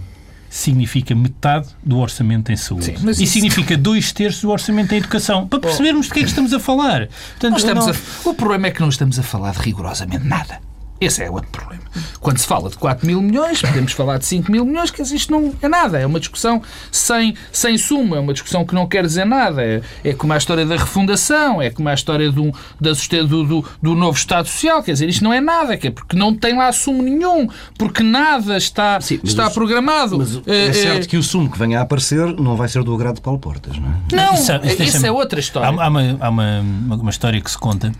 [0.49, 2.85] significa metade do orçamento em saúde.
[2.85, 3.33] Sim, e isso...
[3.33, 5.47] significa dois terços do orçamento em educação.
[5.47, 7.07] Para percebermos de que é que estamos a falar.
[7.39, 7.93] Portanto, estamos não...
[7.93, 8.29] a...
[8.29, 10.59] O problema é que não estamos a falar de rigorosamente nada.
[11.01, 11.81] Esse é outro problema.
[12.19, 15.31] Quando se fala de 4 mil milhões, podemos falar de 5 mil milhões, que isto
[15.31, 15.99] não é nada.
[15.99, 16.61] É uma discussão
[16.91, 19.63] sem, sem suma, é uma discussão que não quer dizer nada.
[19.63, 22.91] É, é como a história da refundação, é como a história do, da,
[23.23, 24.83] do, do, do novo Estado Social.
[24.83, 28.03] Quer dizer, isto não é nada, que é porque não tem lá sumo nenhum, porque
[28.03, 30.19] nada está, Sim, está os, programado.
[30.19, 32.83] Mas é, é certo é, que o sumo que venha a aparecer não vai ser
[32.83, 34.15] do agrado de Paulo Portas, não é?
[34.15, 35.67] Não, isso, isso, isso é outra história.
[35.67, 36.59] Há, há, uma, há uma,
[36.95, 37.91] uma história que se conta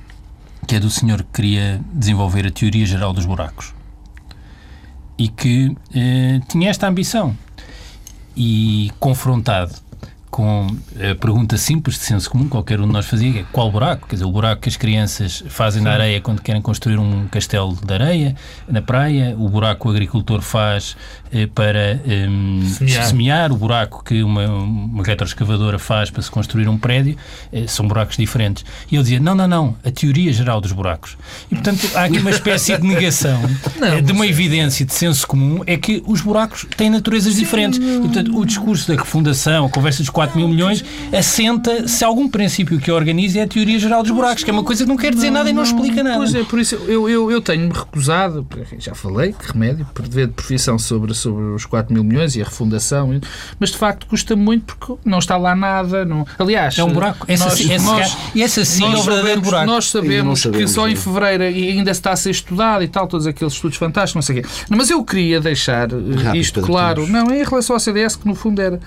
[0.72, 3.74] que é do senhor que queria desenvolver a teoria geral dos buracos
[5.18, 7.36] e que eh, tinha esta ambição.
[8.38, 9.76] E confrontado
[10.30, 13.70] com a pergunta simples de senso comum, qualquer um de nós fazia, que é qual
[13.70, 14.08] buraco?
[14.08, 17.76] Quer dizer, o buraco que as crianças fazem na areia quando querem construir um castelo
[17.76, 18.34] de areia
[18.66, 20.96] na praia, o buraco que o agricultor faz
[21.56, 22.28] para eh,
[22.78, 23.06] Semear.
[23.06, 27.16] semear, o buraco que uma, uma retroescavadora faz para se construir um prédio,
[27.54, 28.66] eh, são buracos diferentes.
[28.92, 31.18] E ele dizia, não, não, não, a teoria geral dos buracos.
[31.50, 33.42] E, portanto, há aqui uma espécie de negação
[33.82, 37.80] eh, de uma evidência de senso comum, é que os buracos têm naturezas diferentes.
[37.80, 40.84] E, portanto, o discurso da refundação, a conversa dos 4 mil milhões,
[41.18, 44.54] assenta se algum princípio que a organiza é a teoria geral dos buracos, que é
[44.54, 46.18] uma coisa que não quer dizer nada e não explica nada.
[46.18, 48.46] Pois é, por isso eu, eu, eu tenho-me recusado,
[48.78, 52.42] já falei, que remédio, por dever de profissão sobre, sobre os 4 mil milhões e
[52.42, 53.20] a refundação,
[53.60, 56.04] mas de facto custa muito porque não está lá nada.
[56.06, 56.26] Não...
[56.38, 57.26] Aliás, É um buraco.
[57.28, 59.66] Essa, nós, sim- esse, nós, e esse sim é o nós verdadeiro sabemos, buraco.
[59.66, 60.96] nós sabemos sabemos, que só em é.
[60.96, 64.40] fevereiro e ainda está a ser estudado e tal, todos aqueles estudos fantásticos, não sei
[64.40, 64.50] o quê.
[64.70, 67.08] Mas eu queria deixar eh, Rápido, isto claro.
[67.08, 68.80] Não, em relação ao CDS, que no fundo era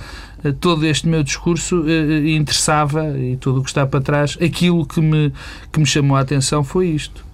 [0.52, 4.84] todo este meu discurso eh, eh, interessava e tudo o que está para trás, aquilo
[4.86, 5.32] que me,
[5.72, 7.24] que me chamou a atenção foi isto.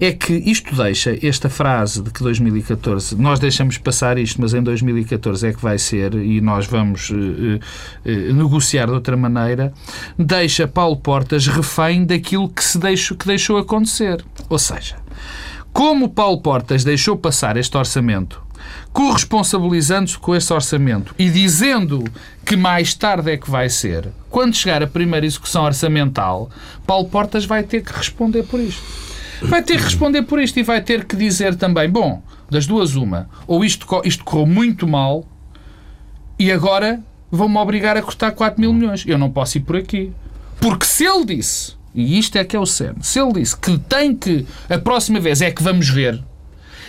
[0.00, 4.62] É que isto deixa, esta frase de que 2014, nós deixamos passar isto, mas em
[4.62, 7.58] 2014 é que vai ser e nós vamos eh,
[8.04, 9.72] eh, eh, negociar de outra maneira,
[10.16, 14.24] deixa Paulo Portas refém daquilo que, se deixou, que deixou acontecer.
[14.48, 14.96] Ou seja,
[15.72, 18.40] como Paulo Portas deixou passar este orçamento,
[18.92, 22.04] corresponsabilizando-se com esse orçamento e dizendo
[22.44, 26.50] que mais tarde é que vai ser, quando chegar a primeira execução orçamental,
[26.86, 28.82] Paulo Portas vai ter que responder por isto.
[29.42, 32.96] Vai ter que responder por isto e vai ter que dizer também: bom, das duas,
[32.96, 35.24] uma, ou isto, isto correu muito mal
[36.38, 37.00] e agora
[37.30, 39.04] vão-me obrigar a cortar 4 mil milhões.
[39.06, 40.12] Eu não posso ir por aqui.
[40.60, 43.78] Porque se ele disse, e isto é que é o cerne, se ele disse que
[43.78, 46.22] tem que, a próxima vez é que vamos ver,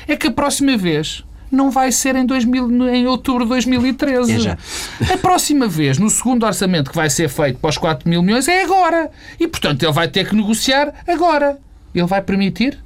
[0.08, 4.34] é que a próxima vez não vai ser em, 2000, em outubro de 2013.
[4.34, 4.58] É já.
[5.14, 8.48] A próxima vez, no segundo orçamento que vai ser feito para os 4 mil milhões,
[8.48, 9.10] é agora.
[9.40, 11.60] E, portanto, ele vai ter que negociar agora.
[11.94, 12.80] Ele vai permitir?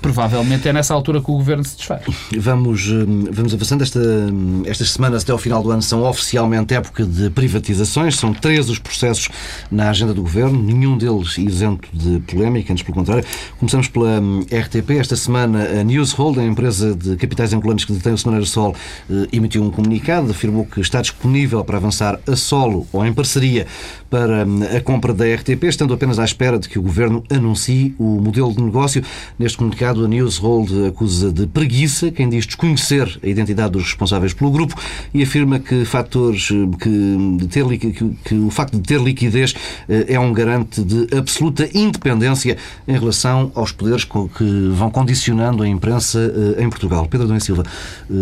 [0.00, 2.02] Provavelmente é nessa altura que o governo se desfaz.
[2.38, 3.82] Vamos, hum, vamos avançando.
[3.82, 8.16] Esta, hum, estas semanas até ao final do ano são oficialmente época de privatizações.
[8.16, 9.28] São três os processos
[9.70, 13.24] na agenda do Governo, nenhum deles isento de polémica, antes pelo contrário.
[13.58, 14.90] Começamos pela hum, RTP.
[14.92, 18.74] Esta semana a Newshold, a empresa de capitais angolanos que detém o Semanário Sol,
[19.10, 23.66] eh, emitiu um comunicado, afirmou que está disponível para avançar a solo ou em parceria
[24.08, 24.42] para
[24.76, 28.52] a compra da RTP, estando apenas à espera de que o Governo anuncie o modelo
[28.52, 29.02] de negócio.
[29.38, 34.50] Neste comunicado, a Newshold acusa de preguiça quem diz desconhecer a identidade dos responsáveis pelo
[34.50, 34.74] grupo
[35.14, 37.92] e afirma que fatores que, ter, que,
[38.24, 39.54] que o facto de ter liquidez
[39.88, 45.68] eh, é um garante de absoluta independência em relação aos poderes que vão condicionando a
[45.68, 46.18] imprensa
[46.58, 47.06] eh, em Portugal.
[47.06, 47.64] Pedro Domingos Silva,
[48.10, 48.14] eh,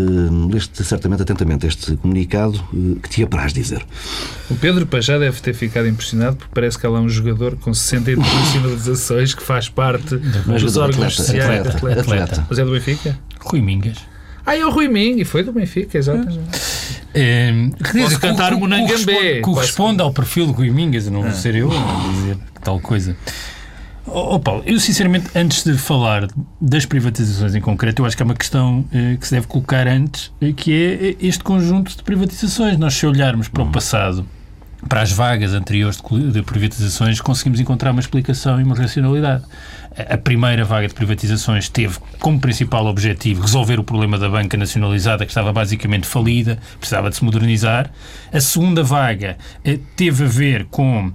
[0.52, 2.62] leste certamente atentamente este comunicado
[3.02, 3.84] que te apraz dizer.
[4.50, 7.74] O Pedro Pajá deve ter ficado impressionado porque parece que ela é um jogador com
[7.74, 11.47] 60 internacionalizações que faz parte dos jogador, órgãos sociais.
[11.48, 12.00] Atleta, Atleta.
[12.00, 12.46] atleta.
[12.48, 13.18] Mas é do Benfica?
[13.40, 13.98] Rui Mingas.
[14.48, 16.40] Ah, é o Rui Ming, e foi do Benfica, exatamente.
[17.12, 17.52] É,
[17.92, 19.40] Posso cantar o Munangambé.
[19.40, 23.14] Corresponde ao perfil do Rui Mingas, não vou ser eu a dizer tal coisa.
[24.06, 28.22] Ó oh, Paulo, eu sinceramente, antes de falar das privatizações em concreto, eu acho que
[28.22, 32.02] há uma questão eh, que se deve colocar antes, eh, que é este conjunto de
[32.02, 32.78] privatizações.
[32.78, 34.26] Nós, se olharmos para o passado,
[34.86, 39.44] para as vagas anteriores de de privatizações, conseguimos encontrar uma explicação e uma racionalidade.
[40.08, 45.24] A primeira vaga de privatizações teve como principal objetivo resolver o problema da banca nacionalizada,
[45.24, 47.90] que estava basicamente falida, precisava de se modernizar.
[48.32, 51.10] A segunda vaga eh, teve a ver com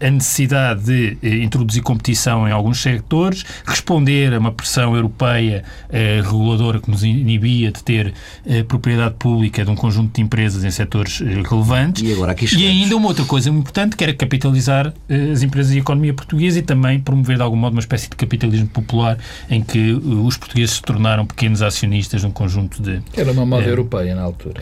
[0.00, 6.20] a necessidade de eh, introduzir competição em alguns sectores, responder a uma pressão europeia eh,
[6.24, 8.12] reguladora que nos inibia de ter
[8.46, 12.02] eh, propriedade pública de um conjunto de empresas em setores eh, relevantes.
[12.02, 15.42] E agora aqui E ainda uma outra coisa muito importante, que era capitalizar eh, as
[15.42, 18.68] empresas e a economia portuguesa e também promover de algum modo uma espécie de capitalismo
[18.68, 19.18] popular
[19.50, 23.00] em que eh, os portugueses se tornaram pequenos acionistas de um conjunto de...
[23.16, 23.70] Era uma moda É.
[23.70, 24.60] europeia na altura.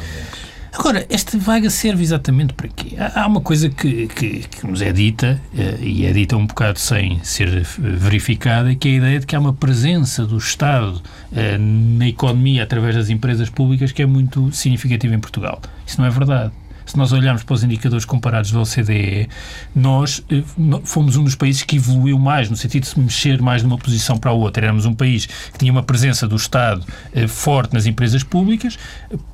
[0.72, 2.96] Agora, esta vaga serve exatamente para quê?
[3.14, 6.78] Há uma coisa que, que, que nos é dita, eh, e é dita um bocado
[6.78, 11.02] sem ser verificada, que é a ideia de que há uma presença do Estado
[11.34, 15.60] eh, na economia através das empresas públicas que é muito significativa em Portugal.
[15.84, 16.52] Isso não é verdade.
[16.86, 19.28] Se nós olharmos para os indicadores comparados da OCDE,
[19.74, 20.42] nós eh,
[20.84, 23.76] fomos um dos países que evoluiu mais, no sentido de se mexer mais de uma
[23.76, 24.66] posição para a outra.
[24.66, 26.84] Éramos um país que tinha uma presença do Estado
[27.28, 28.78] forte nas empresas públicas,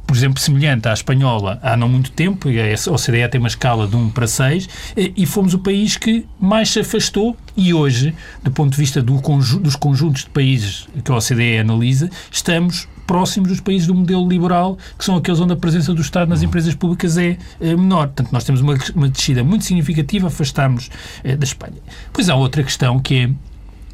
[0.07, 3.87] por exemplo, semelhante à espanhola há não muito tempo, e a OCDE tem uma escala
[3.87, 8.51] de 1 para 6, e fomos o país que mais se afastou e hoje, do
[8.51, 13.49] ponto de vista do conju dos conjuntos de países que a OCDE analisa, estamos próximos
[13.49, 16.75] dos países do modelo liberal, que são aqueles onde a presença do Estado nas empresas
[16.75, 18.09] públicas é, é menor.
[18.09, 20.91] Portanto, nós temos uma, uma descida muito significativa, afastamos
[21.23, 21.81] é, da Espanha.
[22.13, 23.31] Pois há outra questão que é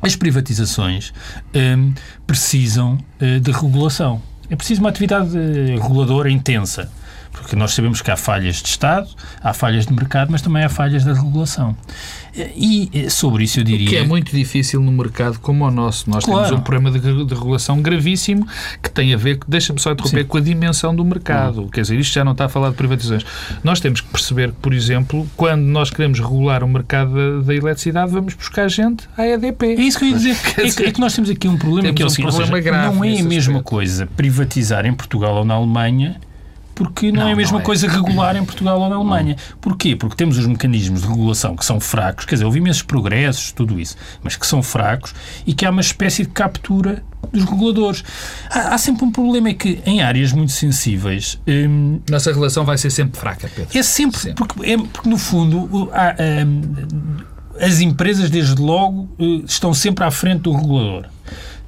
[0.02, 1.12] as privatizações
[1.54, 1.94] hum,
[2.26, 4.20] precisam uh, de regulação.
[4.52, 6.90] É preciso uma atividade eh, reguladora intensa,
[7.32, 9.08] porque nós sabemos que há falhas de Estado,
[9.42, 11.74] há falhas de mercado, mas também há falhas da regulação.
[12.34, 13.86] E sobre isso eu diria.
[13.86, 16.08] O que é muito difícil no mercado como o nosso.
[16.08, 16.44] Nós claro.
[16.44, 18.46] temos um problema de, de, regulação gravíssimo
[18.82, 20.26] que tem a ver, deixa-me só interromper, Sim.
[20.26, 21.62] com a dimensão do mercado.
[21.62, 21.68] Uhum.
[21.68, 23.24] Quer dizer, isto já não está a falar de privatizações.
[23.62, 27.54] Nós temos que perceber que, por exemplo, quando nós queremos regular o mercado da, da
[27.54, 29.66] eletricidade, vamos buscar gente à EDP.
[29.66, 30.36] É isso que eu ia dizer.
[30.62, 33.04] É que, é que, nós temos aqui um problema que é o seguinte: um não
[33.04, 33.62] é a mesma aspecto.
[33.62, 36.20] coisa privatizar em Portugal ou na Alemanha
[36.74, 37.62] porque não, não é a mesma é.
[37.62, 39.36] coisa regular em Portugal ou na Alemanha.
[39.60, 39.96] Porquê?
[39.96, 43.80] Porque temos os mecanismos de regulação que são fracos, quer dizer, houve imensos progressos, tudo
[43.80, 45.14] isso, mas que são fracos
[45.46, 48.04] e que há uma espécie de captura dos reguladores.
[48.50, 51.38] Há, há sempre um problema, é que em áreas muito sensíveis...
[51.46, 53.76] Hum, Nossa relação vai ser sempre fraca, Pedro.
[53.76, 54.34] É sempre, sempre.
[54.34, 57.22] Porque, é, porque no fundo há, hum,
[57.60, 61.06] as empresas, desde logo, eh, estão sempre à frente do regulador.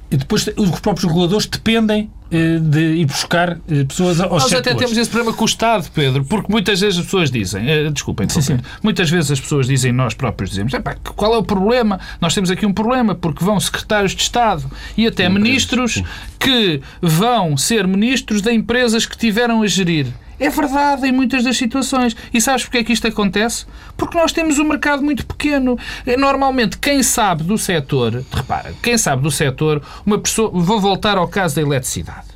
[0.09, 2.11] E depois os próprios reguladores dependem
[2.59, 6.25] de ir buscar eh, pessoas aos Nós até temos esse problema com o Estado, Pedro,
[6.25, 8.57] porque muitas vezes as pessoas dizem, uh, desculpem, sim, sim.
[8.81, 10.73] muitas vezes as pessoas dizem, nós próprios dizemos,
[11.15, 11.99] qual é o problema?
[12.19, 16.01] Nós temos aqui um problema, porque vão secretários de Estado e até ministros
[16.39, 20.07] que vão ser ministros de empresas que tiveram a gerir
[20.39, 22.15] é verdade em muitas das situações.
[22.33, 23.65] E sabes porque é que isto acontece?
[23.97, 25.77] Porque nós temos um mercado muito pequeno.
[26.17, 30.51] Normalmente, quem sabe do setor, repara, quem sabe do setor, uma pessoa.
[30.53, 32.34] Vou voltar ao caso da eletricidade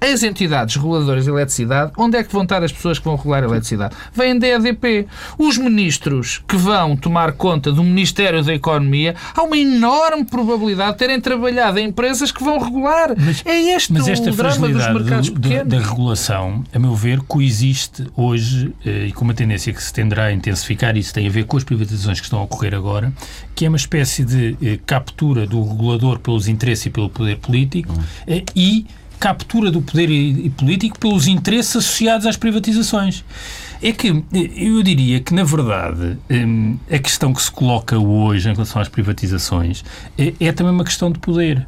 [0.00, 3.42] as entidades reguladoras de eletricidade, onde é que vão estar as pessoas que vão regular
[3.42, 3.94] a eletricidade?
[4.12, 5.06] Vêm da EDP.
[5.38, 10.98] Os ministros que vão tomar conta do Ministério da Economia, há uma enorme probabilidade de
[10.98, 13.14] terem trabalhado em empresas que vão regular.
[13.16, 15.68] Mas, é este mas esta o drama dos mercados do, pequenos.
[15.68, 20.24] Da regulação, a meu ver, coexiste hoje eh, e com uma tendência que se tenderá
[20.24, 23.12] a intensificar, isso tem a ver com as privatizações que estão a ocorrer agora,
[23.54, 27.92] que é uma espécie de eh, captura do regulador pelos interesses e pelo poder político
[27.92, 28.02] hum.
[28.26, 28.86] eh, e
[29.20, 33.22] captura do poder e, político pelos interesses associados às privatizações.
[33.82, 38.52] É que eu diria que, na verdade, hum, a questão que se coloca hoje em
[38.52, 39.84] relação às privatizações
[40.18, 41.66] é, é também uma questão de poder.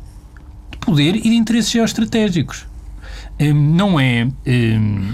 [0.70, 2.66] De poder e de interesses geoestratégicos.
[3.38, 4.26] Hum, não é.
[4.46, 5.12] Hum,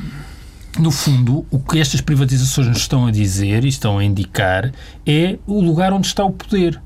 [0.78, 4.72] no fundo, o que estas privatizações nos estão a dizer e estão a indicar
[5.04, 6.80] é o lugar onde está o poder.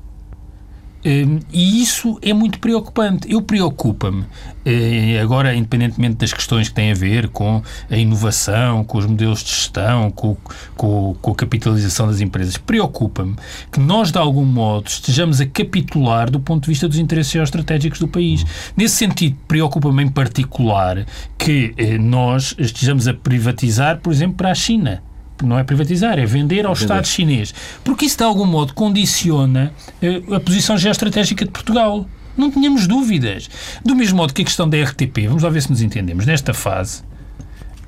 [1.05, 3.29] Hum, e isso é muito preocupante.
[3.29, 4.23] Eu preocupa-me,
[4.65, 9.43] eh, agora, independentemente das questões que têm a ver com a inovação, com os modelos
[9.43, 10.37] de gestão, com,
[10.77, 13.35] com, com a capitalização das empresas, preocupa-me
[13.69, 17.99] que nós, de algum modo, estejamos a capitular do ponto de vista dos interesses geoestratégicos
[17.99, 18.45] do país.
[18.77, 21.05] Nesse sentido, preocupa-me em particular
[21.37, 25.03] que eh, nós estejamos a privatizar, por exemplo, para a China
[25.45, 26.73] não é privatizar, é vender ao.
[26.73, 27.53] Estado chinês.
[27.83, 32.05] Porque isso, de algum modo, condiciona uh, a posição geoestratégica de Portugal.
[32.35, 33.49] Não tínhamos dúvidas.
[33.85, 36.53] Do mesmo modo que a questão da RTP, vamos lá ver se nos entendemos, nesta
[36.53, 37.03] fase,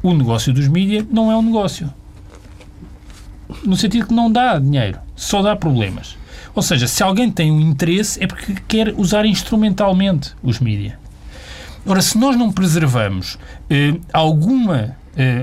[0.03, 1.91] o negócio dos mídias não é um negócio.
[3.63, 6.15] No sentido que não dá dinheiro, só dá problemas.
[6.53, 10.93] Ou seja, se alguém tem um interesse é porque quer usar instrumentalmente os mídias.
[11.85, 13.37] Ora, se nós não preservamos
[13.69, 14.95] eh, alguma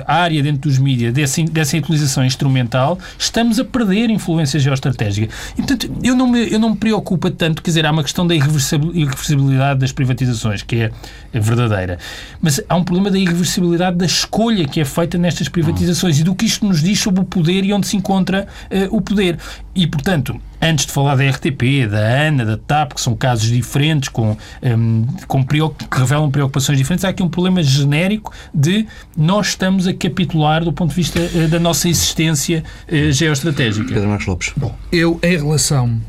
[0.06, 5.32] área dentro dos mídias dessa, dessa utilização instrumental, estamos a perder influência geoestratégica.
[5.56, 8.34] Portanto, eu não, me, eu não me preocupa tanto, quer dizer, há uma questão da
[8.34, 10.90] irreversibilidade das privatizações, que é,
[11.32, 11.98] é verdadeira,
[12.40, 16.34] mas há um problema da irreversibilidade da escolha que é feita nestas privatizações e do
[16.34, 19.38] que isto nos diz sobre o poder e onde se encontra uh, o poder.
[19.74, 24.08] E, portanto, antes de falar da RTP, da ANA, da TAP, que são casos diferentes,
[24.08, 29.86] com, um, com que revelam preocupações diferentes, há aqui um problema genérico de nós estamos
[29.86, 33.94] a capitular do ponto de vista uh, da nossa existência uh, geoestratégica.
[33.94, 34.52] Pedro Marcos Lopes.
[34.56, 36.02] Bom, eu, em relação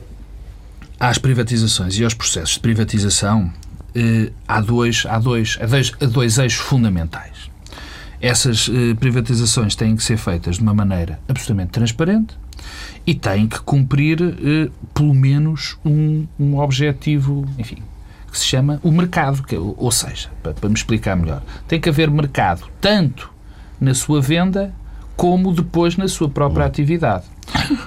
[0.99, 3.53] às privatizações e aos processos de privatização,
[3.95, 7.51] uh, há, dois, há, dois, há, dois, há dois eixos fundamentais.
[8.19, 8.69] Essas
[9.01, 12.33] privatizações têm que ser feitas de uma maneira absolutamente transparente,
[13.05, 17.83] e tem que cumprir eh, pelo menos um, um objetivo, enfim,
[18.31, 19.43] que se chama o mercado.
[19.43, 23.32] Que, ou seja, para, para me explicar melhor, tem que haver mercado tanto
[23.83, 24.73] na sua venda
[25.15, 27.25] como depois na sua própria atividade.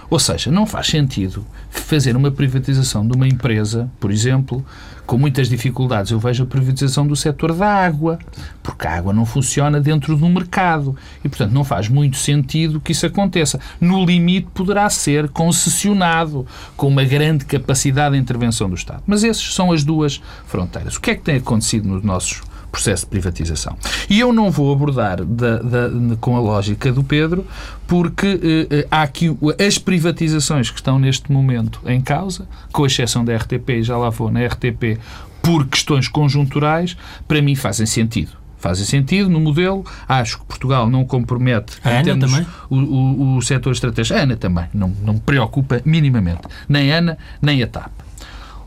[0.09, 4.65] Ou seja, não faz sentido fazer uma privatização de uma empresa, por exemplo,
[5.05, 6.13] com muitas dificuldades.
[6.13, 8.19] Eu vejo a privatização do setor da água,
[8.63, 12.93] porque a água não funciona dentro do mercado e, portanto, não faz muito sentido que
[12.93, 13.61] isso aconteça.
[13.81, 19.03] No limite, poderá ser concessionado com uma grande capacidade de intervenção do Estado.
[19.07, 20.97] Mas essas são as duas fronteiras.
[20.97, 22.43] O que é que tem acontecido nos nossos
[22.77, 23.75] processo de privatização.
[24.09, 27.47] E eu não vou abordar da, da, com a lógica do Pedro,
[27.87, 29.35] porque eh, há aqui
[29.67, 34.11] as privatizações que estão neste momento em causa, com exceção da RTP, e já lá
[34.11, 34.99] vou na RTP,
[35.43, 39.85] por questões conjunturais, para mim fazem sentido fazem sentido no modelo.
[40.09, 42.47] Acho que Portugal não compromete a Ana também?
[42.69, 44.19] O, o, o setor estratégico.
[44.19, 46.41] A Ana também, não, não me preocupa minimamente.
[46.69, 47.93] Nem a Ana, nem a TAP.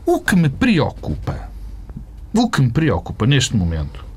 [0.06, 1.49] O que me preocupa
[2.34, 4.09] o que me preocupa neste momento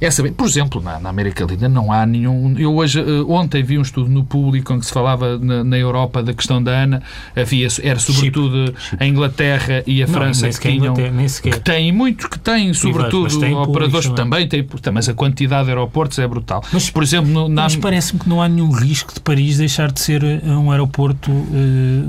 [0.00, 2.56] é saber, por exemplo, na, na, América Latina não há nenhum.
[2.58, 5.78] Eu hoje, eh, ontem vi um estudo no público em que se falava na, na
[5.78, 7.02] Europa da questão da ANA,
[7.36, 8.96] havia, era sobretudo Chip.
[8.98, 10.94] a Inglaterra e a não, França que tinham.
[10.94, 15.70] Que têm muitos que têm, sobretudo têm operadores que também têm, mas a quantidade de
[15.70, 16.62] aeroportos é brutal.
[16.72, 17.62] Mas, por exemplo, na...
[17.62, 21.30] mas parece-me que não há nenhum risco de Paris deixar de ser eh, um aeroporto
[21.30, 21.44] uh,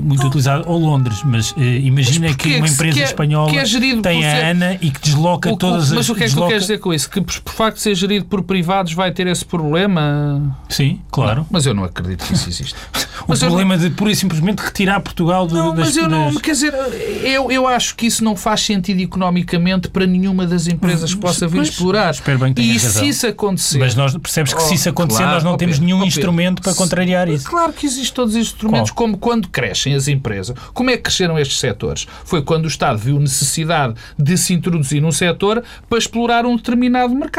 [0.00, 0.28] muito não.
[0.28, 3.64] utilizado, ou Londres, mas uh, imagina mas que uma empresa que é, espanhola que é
[4.02, 5.96] tem a ANA e que desloca o, todas mas as.
[5.96, 7.10] Mas o que é que tu queres dizer com isso?
[7.10, 10.56] Que por facto de ser gerido por privados vai ter esse problema?
[10.68, 11.40] Sim, claro.
[11.40, 12.78] Não, mas eu não acredito que isso exista.
[13.22, 13.84] o mas problema não...
[13.84, 16.74] de pura e simplesmente retirar Portugal do, não, das mas eu não, quer dizer,
[17.22, 21.46] eu, eu acho que isso não faz sentido economicamente para nenhuma das empresas que possa
[21.46, 22.12] vir mas, explorar.
[22.12, 23.02] Espero bem que e razão.
[23.02, 23.78] se isso acontecer.
[23.78, 26.04] Mas nós percebes que oh, se isso acontecer, claro, nós não oh, temos nenhum oh,
[26.04, 27.48] instrumento para contrariar isso.
[27.48, 29.08] Claro que existem todos os instrumentos, Qual?
[29.08, 30.56] como quando crescem as empresas.
[30.72, 32.06] Como é que cresceram estes setores?
[32.24, 37.14] Foi quando o Estado viu necessidade de se introduzir num setor para explorar um determinado
[37.14, 37.33] mercado.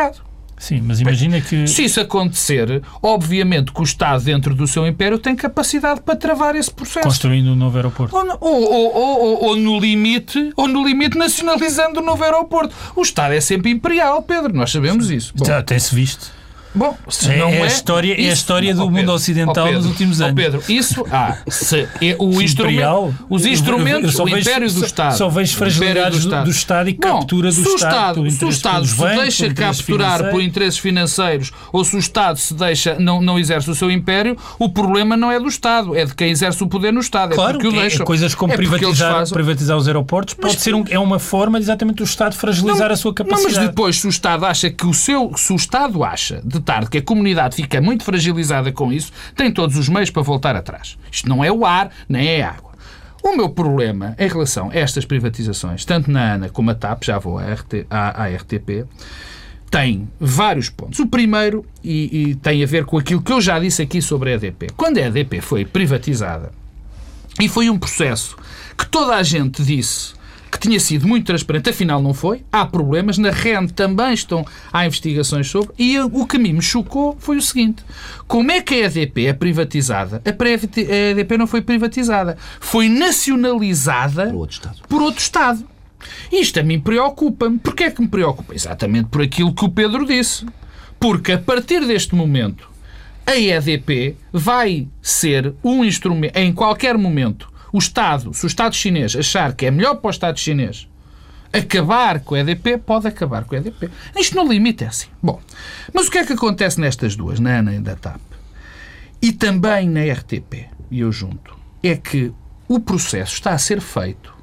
[0.57, 1.67] Sim, mas imagina que.
[1.67, 6.55] Se isso acontecer, obviamente que o Estado, dentro do seu império, tem capacidade para travar
[6.55, 7.05] esse processo.
[7.05, 8.15] Construindo um novo aeroporto.
[8.15, 12.73] Ou, ou, ou, ou, no limite, ou no limite nacionalizando o um novo aeroporto.
[12.95, 15.33] O Estado é sempre imperial, Pedro, nós sabemos isso.
[15.35, 16.31] Bom, Já tem-se visto.
[16.75, 19.11] Bom, se é, não é, é a história, isso, é a história do oh, mundo
[19.11, 20.35] ocidental Pedro, nos últimos anos.
[20.35, 25.17] Pedro, isso ah, se, é, o instrumento, os instrumentos, o império do Estado.
[25.17, 28.29] Só vejo fragilidades do do Estado e captura do se Estado.
[28.29, 32.97] Se o Estado se deixa capturar por interesses financeiros ou se o Estado se deixa,
[32.99, 36.29] não, não exerce o seu império, o problema não é do Estado, é de quem
[36.29, 37.35] exerce o poder no Estado.
[37.35, 38.05] Claro, é porque o é deixam.
[38.05, 42.03] coisas como é privatizar, privatizar os aeroportos pode ser um, é uma forma exatamente do
[42.03, 43.53] Estado fragilizar não, a sua capacidade.
[43.53, 46.59] Não, mas depois, se o Estado acha que o seu, se o Estado acha de
[46.65, 50.55] tarde que a comunidade fica muito fragilizada com isso, tem todos os meios para voltar
[50.55, 50.97] atrás.
[51.11, 52.73] Isto não é o ar, nem é a água.
[53.23, 57.17] O meu problema em relação a estas privatizações, tanto na ANA como a TAP, já
[57.17, 58.85] vou à, RT, à, à RTP,
[59.71, 60.99] tem vários pontos.
[60.99, 64.31] O primeiro, e, e, tem a ver com aquilo que eu já disse aqui sobre
[64.31, 64.67] a EDP.
[64.77, 66.51] Quando a EDP foi privatizada,
[67.39, 68.37] e foi um processo
[68.77, 70.13] que toda a gente disse
[70.55, 72.43] que tinha sido muito transparente, afinal não foi.
[72.51, 73.17] Há problemas.
[73.17, 75.69] Na REN também estão, há investigações sobre.
[75.77, 77.83] E o que a mim me chocou foi o seguinte:
[78.27, 80.21] como é que a EDP é privatizada?
[80.25, 82.37] A EDP não foi privatizada.
[82.59, 84.77] Foi nacionalizada por outro Estado.
[84.87, 85.67] Por outro Estado.
[86.31, 87.59] Isto a mim preocupa-me.
[87.59, 88.53] Porquê é que me preocupa?
[88.53, 90.45] Exatamente por aquilo que o Pedro disse.
[90.99, 92.69] Porque a partir deste momento,
[93.25, 99.17] a EDP vai ser um instrumento, em qualquer momento, o Estado, se o Estado chinês
[99.17, 100.87] achar que é melhor para o Estado chinês
[101.51, 103.91] acabar com a EDP, pode acabar com a EDP.
[104.15, 105.07] Isto no limite é assim.
[105.21, 105.41] Bom,
[105.93, 108.21] mas o que é que acontece nestas duas, na ANA e na TAP?
[109.21, 112.31] E também na RTP, e eu junto, é que
[112.65, 114.33] o processo está a ser feito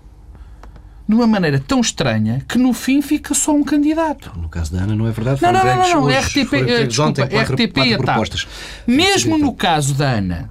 [1.09, 4.31] de uma maneira tão estranha que no fim fica só um candidato.
[4.39, 5.41] No caso da Ana não é verdade.
[5.41, 6.21] Não, não, não, não, não.
[6.21, 8.29] RTP, uh, desculpa, quatro, RTP quatro e a TAP.
[8.87, 10.51] Mesmo no caso da Ana,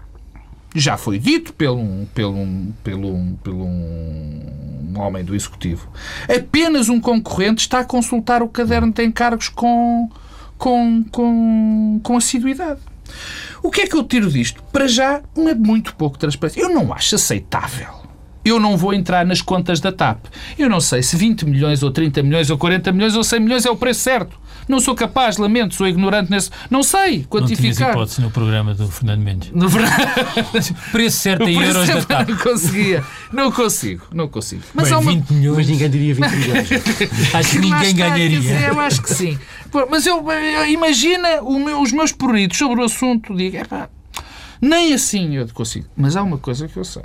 [0.74, 2.46] já foi dito pelo, pelo,
[2.84, 5.90] pelo, pelo um homem do Executivo.
[6.24, 10.10] Apenas um concorrente está a consultar o caderno de encargos com,
[10.58, 12.80] com, com, com assiduidade.
[13.62, 14.64] O que é que eu tiro disto?
[14.72, 16.62] Para já, é muito pouco transparência.
[16.62, 18.02] Eu não acho aceitável.
[18.44, 20.26] Eu não vou entrar nas contas da TAP.
[20.58, 23.66] Eu não sei se 20 milhões ou 30 milhões ou 40 milhões ou 100 milhões
[23.66, 24.41] é o preço certo.
[24.68, 26.50] Não sou capaz, lamento, sou ignorante nesse.
[26.70, 27.88] Não sei quantificar.
[27.88, 29.52] Não hipótese no programa do Fernando Mendes.
[29.52, 29.68] No...
[30.92, 32.30] preço certo em euros da TAP.
[32.30, 33.04] Não conseguia.
[33.32, 34.64] Não consigo, não consigo.
[34.74, 35.12] Mas, Bem, uma...
[35.12, 35.58] 20 milhões.
[35.58, 36.70] Mas ninguém diria 20 milhões.
[37.34, 38.30] acho que ninguém ganharia.
[38.30, 39.40] Dizer, eu acho que sim.
[39.90, 40.24] Mas eu,
[40.70, 43.36] imagina meu, os meus pruridos sobre o assunto.
[43.36, 43.90] Digo, epá,
[44.62, 45.88] nem assim eu consigo.
[45.96, 47.04] Mas há uma coisa que eu sei.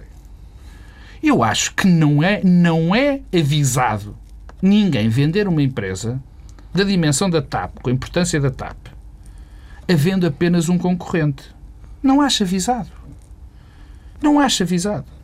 [1.23, 4.16] Eu acho que não é, não é avisado
[4.62, 6.21] ninguém vender uma empresa
[6.76, 8.77] da dimensão da TAP, com a importância da TAP,
[9.88, 11.54] havendo apenas um concorrente.
[12.02, 12.90] Não acha avisado.
[14.22, 15.15] Não acha avisado.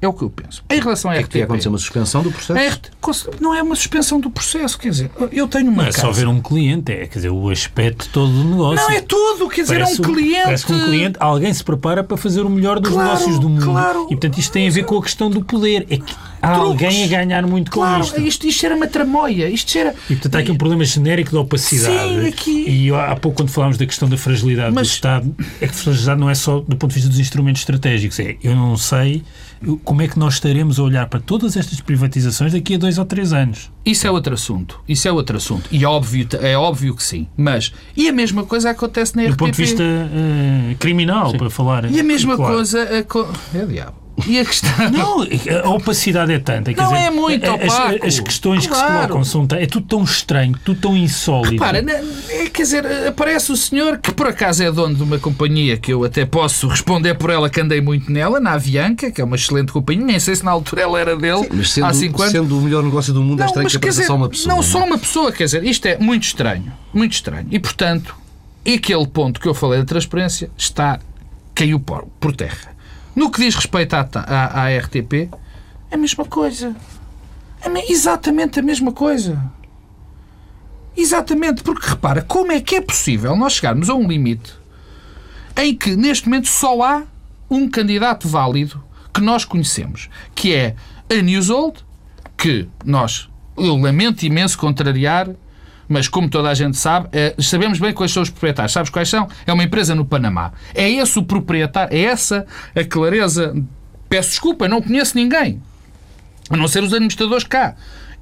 [0.00, 0.62] É o que eu penso.
[0.70, 1.32] Em relação à É que RTP...
[1.32, 2.52] tem acontecer uma suspensão do processo?
[2.52, 5.92] a RT não é uma suspensão do processo, quer dizer, eu tenho uma Não é
[5.92, 6.12] só casa.
[6.20, 8.76] ver um cliente, é quer dizer, o aspecto todo do negócio.
[8.84, 10.42] Não é tudo, quer dizer, é um Parece cliente.
[10.44, 13.48] Parece que um cliente, alguém se prepara para fazer o melhor dos Claro, negócios do
[13.48, 13.64] mundo.
[13.64, 14.04] claro.
[14.06, 15.86] E portanto isto tem a ver com a questão do poder.
[15.88, 16.70] É que há Truques.
[16.84, 18.20] alguém a ganhar muito com Claro, isto.
[18.20, 19.94] isto, isto era uma tramóia, isto era.
[20.10, 22.08] E portanto há aqui um problema genérico de opacidade.
[22.20, 25.66] Sim, aqui- E há pouco, quando falámos da questão da fragilidade Mas- do Estado, é
[25.66, 28.20] que a fragilidade não é só do ponto de vista dos instrumentos estratégicos.
[28.20, 29.22] É, eu não sei
[29.86, 33.04] como é que nós estaremos a olhar para todas estas privatizações daqui a dois ou
[33.04, 33.70] três anos.
[33.84, 34.80] Isso é outro assunto.
[34.88, 35.68] Isso é outro assunto.
[35.70, 37.28] E óbvio, é óbvio que sim.
[37.36, 37.72] Mas.
[37.96, 39.38] E a mesma coisa acontece na Do RTP.
[39.38, 41.90] ponto de vista eh, criminal, para falar.
[41.90, 42.54] E a mesma claro.
[42.56, 42.82] coisa.
[42.98, 44.05] aco- É diabo.
[44.26, 44.70] E a questão.
[44.90, 45.26] Não,
[45.64, 46.72] a opacidade é tanta.
[46.72, 48.06] Quer Não dizer, é muito as- opaco.
[48.06, 48.96] As, questões que se Claro.
[49.08, 49.46] colocam são.
[49.46, 51.52] tão- É tudo tão estranho, tudo tão insólito.
[51.52, 51.78] Repara,
[52.30, 55.92] é, quer dizer, aparece o senhor que por acaso é dono de uma companhia que
[55.92, 59.36] eu até posso responder por ela que andei muito nela, na Avianca, que é uma
[59.36, 62.32] excelente companhia, nem sei se na altura ela era dele, Mas sendo, há 5 anos.
[62.32, 64.54] sendo o melhor negócio do mundo, é estranho que apareça dizer, só uma pessoa.
[64.54, 64.62] Não, é?
[64.62, 66.72] só uma pessoa, quer dizer, isto é muito estranho.
[66.94, 67.46] Muito estranho.
[67.50, 68.14] E, portanto,
[68.66, 70.98] aquele ponto que eu falei da transparência está,
[71.54, 72.74] caiu por, por terra.
[73.16, 75.30] No que diz respeito à, à, à RTP,
[75.90, 76.76] é a mesma coisa.
[77.62, 79.42] É me- exatamente a mesma coisa.
[80.96, 84.54] Exatamente, porque repara, como é que é possível nós chegarmos a um limite
[85.56, 87.02] em que neste momento só há
[87.50, 90.74] um candidato válido que nós conhecemos, que é
[91.10, 91.84] a Newsold,
[92.36, 95.28] que nós, eu lamento imenso contrariar,
[95.88, 98.72] mas como toda a gente sabe, eh, sabemos bem quais são os proprietários.
[98.72, 99.28] Sabes quais são?
[99.46, 100.52] É uma empresa no Panamá.
[100.74, 103.54] É esse o proprietário, é essa a clareza.
[104.08, 105.60] Peço desculpa, não conheço ninguém,
[106.48, 107.74] a não ser os administradores cá.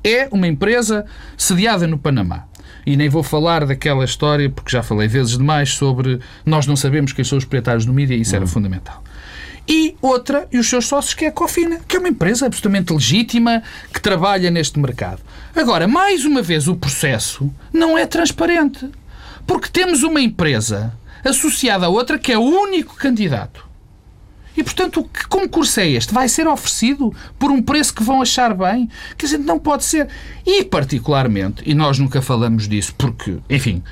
[0.02, 1.04] É uma empresa
[1.36, 2.44] sediada no Panamá.
[2.86, 7.12] E nem vou falar daquela história, porque já falei vezes demais, sobre nós não sabemos
[7.12, 9.02] quem são os proprietários do mídia, e isso era fundamental.
[9.66, 12.92] E outra, e os seus sócios, que é a Cofina, que é uma empresa absolutamente
[12.92, 13.62] legítima
[13.92, 15.22] que trabalha neste mercado.
[15.56, 18.90] Agora, mais uma vez, o processo não é transparente.
[19.46, 20.92] Porque temos uma empresa
[21.24, 23.64] associada a outra que é o único candidato.
[24.56, 26.14] E, portanto, que concurso é este?
[26.14, 28.88] Vai ser oferecido por um preço que vão achar bem?
[29.18, 30.08] Quer dizer, não pode ser.
[30.46, 33.82] E, particularmente, e nós nunca falamos disso porque, enfim,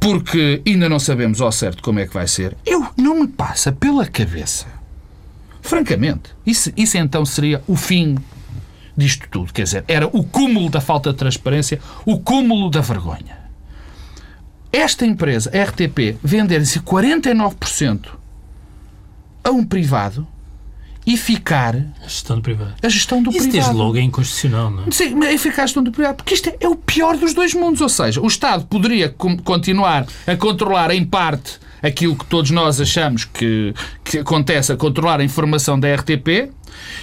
[0.00, 3.70] porque ainda não sabemos ao certo como é que vai ser, eu não me passa
[3.70, 4.66] pela cabeça.
[5.60, 8.16] Francamente, isso, isso então seria o fim
[8.96, 9.52] disto tudo.
[9.52, 13.38] Quer dizer, era o cúmulo da falta de transparência, o cúmulo da vergonha.
[14.72, 18.08] Esta empresa, a RTP, vender-se 49%
[19.44, 20.26] a um privado
[21.12, 22.74] e ficar A gestão do privado.
[22.82, 23.52] a gestão do Isso privado.
[23.58, 24.90] desde logo é inconstitucional, não é?
[24.90, 27.34] Sim, mas é ficar a gestão do privado, porque isto é, é o pior dos
[27.34, 27.80] dois mundos.
[27.80, 29.08] Ou seja, o Estado poderia
[29.44, 33.72] continuar a controlar em parte aquilo que todos nós achamos que,
[34.04, 36.50] que acontece, a controlar a informação da RTP,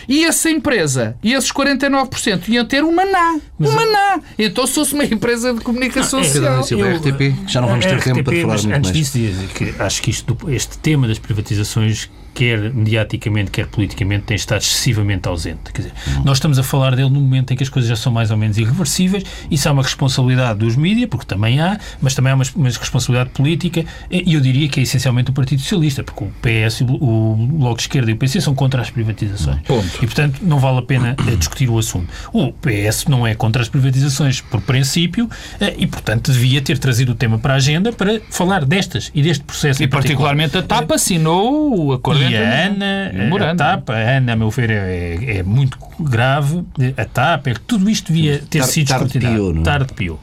[0.07, 3.39] e essa empresa e esses 49% iam ter uma NA.
[3.59, 4.19] Uma NA.
[4.37, 6.63] Então, se fosse uma empresa de comunicação Não, é- social.
[6.79, 9.11] Eu- RTP, já não vamos ter A tempo para RTP, falar muito antes mais.
[9.13, 14.61] disso, que acho que isto, este tema das privatizações, quer mediaticamente, quer politicamente, tem estado
[14.61, 15.73] excessivamente ausente.
[15.73, 18.11] Quer dizer, nós estamos a falar dele no momento em que as coisas já são
[18.11, 19.23] mais ou menos irreversíveis.
[19.49, 23.31] Isso é uma responsabilidade dos mídias, porque também há, mas também há uma, uma responsabilidade
[23.31, 27.77] política, e eu diria que é essencialmente o Partido Socialista, porque o PS, o, Bloco
[27.77, 29.61] de Esquerda e o PC são contra as privatizações.
[29.61, 29.95] Ponto.
[29.95, 32.07] E, portanto, não vale a pena eh, discutir o assunto.
[32.31, 35.27] O PS não é contra as privatizações por princípio
[35.59, 39.23] eh, e, portanto, devia ter trazido o tema para a agenda para falar destas e
[39.23, 39.81] deste processo.
[39.81, 40.35] E particular.
[40.35, 43.61] particularmente a TAP assinou o acordo E a Ana, o Morando.
[43.61, 46.63] a TAP, a Ana, a meu ver, é, é muito grave.
[46.97, 49.35] A TAP, é, tudo isto devia ter Tarde- sido tarde escrutinado.
[49.35, 49.63] piou, não é?
[49.65, 50.19] Tarde piou.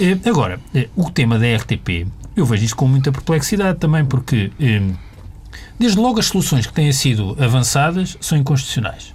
[0.00, 4.50] Eh, Agora, eh, o tema da RTP, eu vejo isto com muita perplexidade também, porque
[4.60, 4.82] eh,
[5.78, 9.14] desde logo as soluções que têm sido avançadas são inconstitucionais.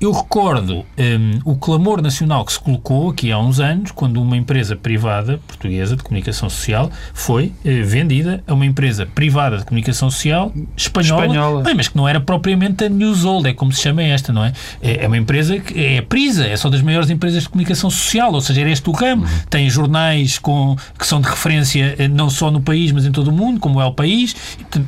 [0.00, 4.36] Eu recordo hum, o clamor nacional que se colocou aqui há uns anos, quando uma
[4.36, 10.10] empresa privada portuguesa de comunicação social foi eh, vendida a uma empresa privada de comunicação
[10.10, 11.62] social espanhola, Espanhola.
[11.62, 14.52] Bem, mas que não era propriamente a Newsold, é como se chama esta, não é?
[14.80, 17.90] É é uma empresa que é a Prisa, é só das maiores empresas de comunicação
[17.90, 19.26] social, ou seja, era este o ramo.
[19.48, 23.28] Tem jornais com, que são de referência eh, não só no país, mas em todo
[23.28, 24.34] o mundo, como é o país.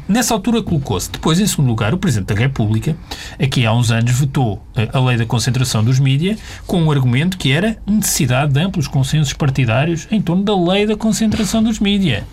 [0.09, 1.11] Nessa altura colocou-se.
[1.11, 2.97] Depois, em segundo lugar, o Presidente da República,
[3.43, 7.37] aqui há uns anos, vetou eh, a lei da concentração dos mídias com um argumento
[7.37, 12.25] que era necessidade de amplos consensos partidários em torno da lei da concentração dos mídias.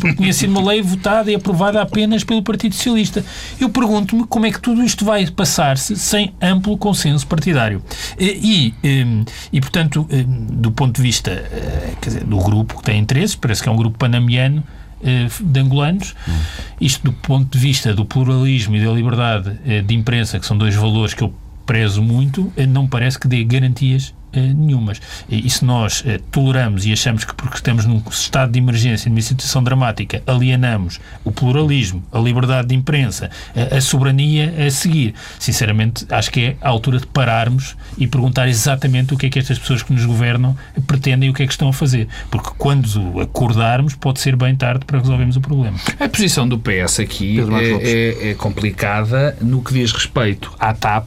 [0.00, 3.24] Porque tinha sido uma lei votada e aprovada apenas pelo Partido Socialista.
[3.60, 7.82] Eu pergunto-me como é que tudo isto vai passar-se sem amplo consenso partidário.
[8.18, 10.06] E, e, e, portanto,
[10.50, 13.76] do ponto de vista eh, dizer, do grupo que tem interesses, parece que é um
[13.76, 14.62] grupo panamiano,
[15.02, 16.14] eh, de angolanos.
[16.28, 16.32] Hum.
[16.80, 20.58] Isto do ponto de vista do pluralismo e da liberdade eh, de imprensa, que são
[20.58, 21.32] dois valores que eu
[21.66, 25.00] prezo muito, não parece que dê garantias nenhumas.
[25.28, 29.20] E se nós eh, toleramos e achamos que porque estamos num estado de emergência, numa
[29.20, 36.06] situação dramática, alienamos o pluralismo, a liberdade de imprensa, a, a soberania a seguir, sinceramente,
[36.10, 39.58] acho que é a altura de pararmos e perguntar exatamente o que é que estas
[39.58, 40.56] pessoas que nos governam
[40.86, 42.08] pretendem e o que é que estão a fazer.
[42.30, 45.78] Porque quando acordarmos, pode ser bem tarde para resolvermos o problema.
[45.98, 51.06] A posição do PS aqui é, é, é complicada no que diz respeito à TAP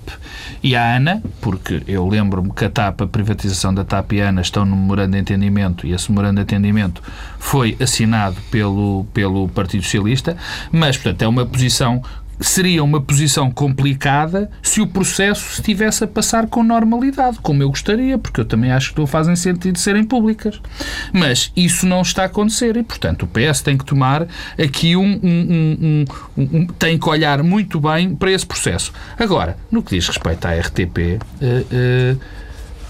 [0.61, 5.11] e à ANA, porque eu lembro-me que a TAP privatização da Tapiana estão no memorando
[5.11, 7.01] de entendimento e esse memorando de entendimento
[7.37, 10.35] foi assinado pelo, pelo Partido Socialista,
[10.71, 12.01] mas, portanto, é uma posição
[12.39, 18.17] seria uma posição complicada se o processo estivesse a passar com normalidade, como eu gostaria,
[18.17, 20.59] porque eu também acho que não fazem sentido serem públicas.
[21.13, 24.27] Mas isso não está a acontecer e, portanto, o PS tem que tomar
[24.59, 26.05] aqui um, um,
[26.37, 28.91] um, um tem que olhar muito bem para esse processo.
[29.17, 32.19] Agora, no que diz respeito à RTP, uh, uh,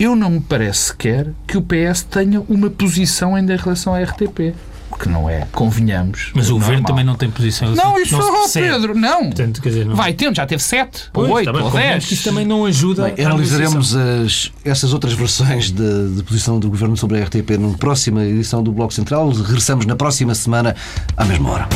[0.03, 4.01] eu não me parece sequer que o PS tenha uma posição ainda em relação à
[4.01, 4.53] RTP
[4.99, 6.31] que não é, convenhamos.
[6.35, 7.73] Mas o governo também não tem posição.
[7.73, 9.25] Não, isso não, Pedro, não.
[9.25, 9.95] Portanto, quer dizer, não.
[9.95, 12.11] Vai tendo, já teve sete, pois, ou oito, ou dez.
[12.11, 13.09] Isso também não ajuda.
[13.09, 17.75] Bem, analisaremos as, essas outras versões de, de, posição do governo sobre a RTP numa
[17.75, 19.29] próxima edição do Bloco Central.
[19.31, 20.75] Regressamos na próxima semana,
[21.17, 21.67] à mesma hora.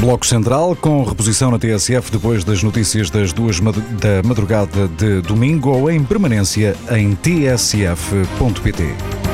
[0.00, 5.70] Bloco Central, com reposição na TSF depois das notícias das duas da madrugada de domingo
[5.70, 9.25] ou em permanência em tsf.pt.